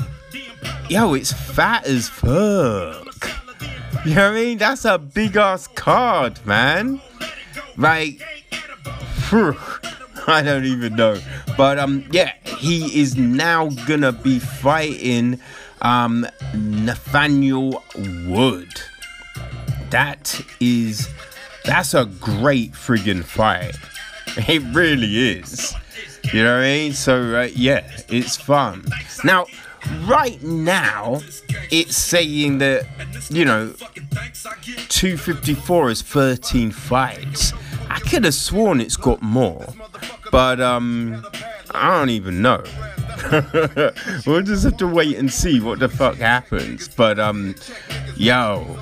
yo, 0.89 1.15
it's 1.15 1.33
fat 1.33 1.87
as 1.87 2.07
fuck. 2.07 3.31
You 4.05 4.13
know 4.13 4.29
what 4.29 4.37
I 4.37 4.43
mean? 4.43 4.59
That's 4.59 4.85
a 4.85 4.99
big 4.99 5.35
ass 5.35 5.65
card, 5.67 6.45
man. 6.45 7.01
Like, 7.77 8.21
I 10.27 10.41
don't 10.43 10.65
even 10.65 10.95
know. 10.95 11.19
But 11.57 11.79
um, 11.79 12.05
yeah, 12.11 12.33
he 12.43 12.99
is 12.99 13.15
now 13.17 13.69
gonna 13.87 14.11
be 14.11 14.39
fighting 14.39 15.39
um 15.81 16.27
Nathaniel 16.53 17.83
Wood. 18.27 18.69
That 19.89 20.41
is 20.59 21.09
that's 21.63 21.93
a 21.93 22.05
great 22.05 22.73
friggin' 22.73 23.23
fight. 23.23 23.75
It 24.37 24.63
really 24.75 25.37
is. 25.37 25.73
You 26.33 26.43
know 26.43 26.55
what 26.55 26.65
I 26.65 26.67
mean? 26.67 26.93
So 26.93 27.35
uh, 27.35 27.49
yeah, 27.55 27.89
it's 28.09 28.35
fun. 28.35 28.83
Now, 29.23 29.45
right 30.05 30.41
now, 30.43 31.21
it's 31.71 31.95
saying 31.95 32.57
that 32.57 32.85
you 33.29 33.45
know 33.45 33.73
254 34.89 35.89
is 35.89 36.01
13 36.01 36.71
fights 36.71 37.53
could 38.09 38.23
have 38.23 38.33
sworn 38.33 38.79
it's 38.81 38.97
got 38.97 39.21
more, 39.21 39.65
but 40.31 40.59
um, 40.61 41.25
I 41.71 41.97
don't 41.97 42.09
even 42.09 42.41
know. 42.41 42.63
we'll 44.25 44.41
just 44.41 44.63
have 44.63 44.77
to 44.77 44.87
wait 44.87 45.17
and 45.17 45.31
see 45.31 45.59
what 45.59 45.79
the 45.79 45.89
fuck 45.89 46.15
happens. 46.17 46.87
But 46.87 47.19
um, 47.19 47.55
yo, 48.15 48.77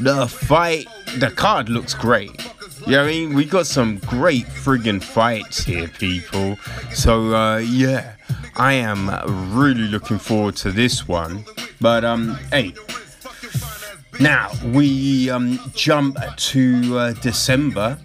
the 0.00 0.26
fight, 0.26 0.86
the 1.18 1.30
card 1.30 1.68
looks 1.68 1.94
great. 1.94 2.30
You 2.86 2.92
know 2.92 3.02
what 3.02 3.08
I 3.08 3.12
mean? 3.12 3.34
We 3.34 3.44
got 3.44 3.66
some 3.66 3.98
great 3.98 4.46
friggin' 4.46 5.02
fights 5.02 5.64
here, 5.64 5.88
people. 5.88 6.56
So 6.92 7.34
uh, 7.34 7.58
yeah, 7.58 8.14
I 8.56 8.74
am 8.74 9.10
really 9.56 9.88
looking 9.88 10.18
forward 10.18 10.56
to 10.56 10.72
this 10.72 11.06
one. 11.06 11.44
But 11.80 12.04
um, 12.04 12.38
hey. 12.50 12.74
Now 14.18 14.50
we 14.66 15.30
um, 15.30 15.58
jump 15.74 16.18
to 16.36 16.98
uh, 16.98 17.12
December, 17.22 17.96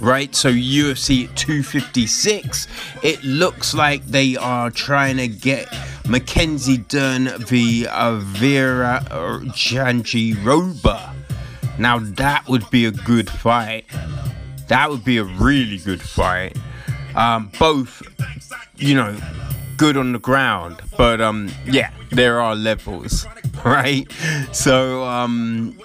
right? 0.00 0.34
So 0.34 0.50
UFC 0.50 1.34
256. 1.34 2.66
It 3.02 3.22
looks 3.22 3.74
like 3.74 4.04
they 4.06 4.36
are 4.36 4.70
trying 4.70 5.16
to 5.18 5.28
get 5.28 5.68
Mackenzie 6.08 6.78
Dern 6.78 7.28
v 7.44 7.86
uh, 7.86 8.20
Virna 8.20 9.04
Jandiroba. 9.52 11.14
Now 11.78 11.98
that 11.98 12.48
would 12.48 12.68
be 12.70 12.86
a 12.86 12.90
good 12.90 13.30
fight. 13.30 13.86
That 14.68 14.90
would 14.90 15.04
be 15.04 15.18
a 15.18 15.24
really 15.24 15.78
good 15.78 16.02
fight. 16.02 16.56
Um, 17.14 17.50
both, 17.58 18.02
you 18.76 18.94
know, 18.94 19.16
good 19.76 19.96
on 19.96 20.12
the 20.12 20.18
ground, 20.18 20.80
but 20.96 21.20
um, 21.20 21.50
yeah, 21.66 21.90
there 22.10 22.40
are 22.40 22.54
levels, 22.54 23.26
right? 23.64 24.10
So 24.52 25.04
um, 25.04 25.78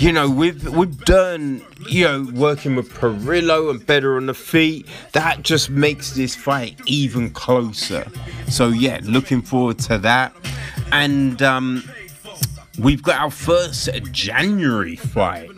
you 0.00 0.12
know, 0.12 0.28
we've 0.28 0.98
done, 1.04 1.62
you 1.88 2.04
know, 2.04 2.28
working 2.34 2.74
with 2.74 2.92
Parillo 2.92 3.70
and 3.70 3.84
better 3.84 4.16
on 4.16 4.26
the 4.26 4.34
feet. 4.34 4.86
That 5.12 5.42
just 5.42 5.70
makes 5.70 6.12
this 6.12 6.34
fight 6.34 6.80
even 6.86 7.30
closer. 7.30 8.06
So 8.48 8.68
yeah, 8.68 9.00
looking 9.02 9.42
forward 9.42 9.78
to 9.80 9.98
that. 9.98 10.34
And 10.92 11.40
um, 11.42 11.84
we've 12.78 13.02
got 13.02 13.20
our 13.20 13.30
first 13.30 13.88
January 14.10 14.96
fight. 14.96 15.50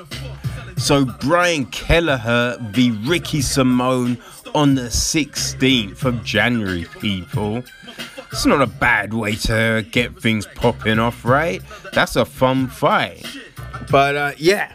So 0.76 1.06
Brian 1.06 1.66
Kelleher 1.66 2.58
v 2.70 2.90
Ricky 2.90 3.40
Simon 3.40 4.18
on 4.54 4.74
the 4.74 4.82
16th 4.82 6.04
of 6.04 6.22
January, 6.24 6.86
people. 7.00 7.64
It's 8.30 8.44
not 8.44 8.60
a 8.60 8.66
bad 8.66 9.14
way 9.14 9.34
to 9.36 9.86
get 9.90 10.20
things 10.20 10.46
popping 10.54 10.98
off, 10.98 11.24
right? 11.24 11.62
That's 11.94 12.16
a 12.16 12.26
fun 12.26 12.66
fight. 12.68 13.24
But 13.90 14.16
uh, 14.16 14.32
yeah, 14.36 14.72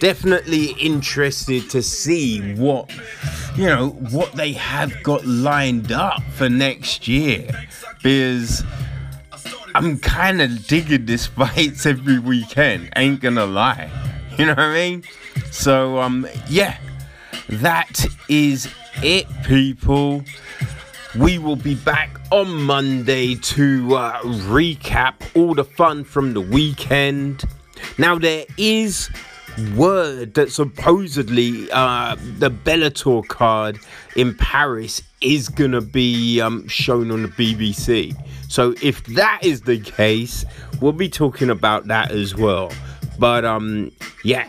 definitely 0.00 0.72
interested 0.72 1.70
to 1.70 1.82
see 1.82 2.54
what 2.54 2.90
you 3.56 3.66
know 3.66 3.90
what 4.10 4.32
they 4.32 4.52
have 4.52 5.02
got 5.02 5.24
lined 5.24 5.92
up 5.92 6.22
for 6.34 6.48
next 6.48 7.08
year 7.08 7.48
because 7.96 8.62
I'm 9.74 9.98
kind 9.98 10.40
of 10.40 10.66
digging 10.66 11.06
this 11.06 11.26
fights 11.26 11.86
every 11.86 12.18
weekend. 12.18 12.90
Ain't 12.96 13.20
gonna 13.20 13.46
lie, 13.46 13.90
you 14.38 14.46
know 14.46 14.52
what 14.52 14.60
I 14.60 14.74
mean? 14.74 15.04
So 15.50 15.98
um, 15.98 16.26
yeah, 16.48 16.78
that 17.48 18.06
is 18.28 18.68
it, 19.02 19.26
people. 19.44 20.22
We 21.18 21.38
will 21.38 21.56
be 21.56 21.74
back 21.74 22.20
on 22.30 22.62
Monday 22.62 23.36
to 23.36 23.96
uh, 23.96 24.20
recap 24.20 25.14
all 25.34 25.54
the 25.54 25.64
fun 25.64 26.04
from 26.04 26.34
the 26.34 26.42
weekend. 26.42 27.44
Now, 27.98 28.18
there 28.18 28.44
is 28.56 29.10
word 29.74 30.34
that 30.34 30.50
supposedly 30.52 31.70
uh, 31.72 32.16
the 32.38 32.50
Bellator 32.50 33.26
card 33.26 33.78
in 34.14 34.34
Paris 34.34 35.02
is 35.20 35.48
gonna 35.48 35.80
be 35.80 36.40
um, 36.40 36.68
shown 36.68 37.10
on 37.10 37.22
the 37.22 37.28
BBC. 37.28 38.14
So 38.48 38.74
if 38.82 39.04
that 39.06 39.40
is 39.42 39.62
the 39.62 39.80
case, 39.80 40.44
we'll 40.80 40.92
be 40.92 41.08
talking 41.08 41.50
about 41.50 41.86
that 41.86 42.10
as 42.10 42.34
well. 42.34 42.70
But 43.18 43.44
um, 43.44 43.92
yeah, 44.24 44.48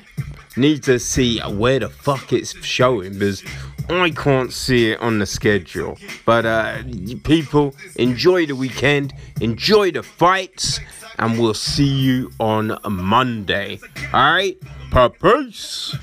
need 0.57 0.83
to 0.83 0.99
see 0.99 1.39
where 1.39 1.79
the 1.79 1.89
fuck 1.89 2.33
it's 2.33 2.53
showing 2.65 3.13
because 3.13 3.43
I 3.89 4.09
can't 4.11 4.51
see 4.51 4.91
it 4.91 4.99
on 4.99 5.19
the 5.19 5.25
schedule. 5.25 5.97
But 6.25 6.45
uh, 6.45 6.83
people, 7.23 7.75
enjoy 7.95 8.45
the 8.45 8.55
weekend, 8.55 9.13
enjoy 9.39 9.91
the 9.91 10.03
fights, 10.03 10.79
and 11.19 11.39
we'll 11.39 11.53
see 11.53 11.87
you 11.87 12.31
on 12.39 12.77
Monday. 12.89 13.79
All 14.13 14.33
right, 14.33 14.57
peace. 15.21 15.95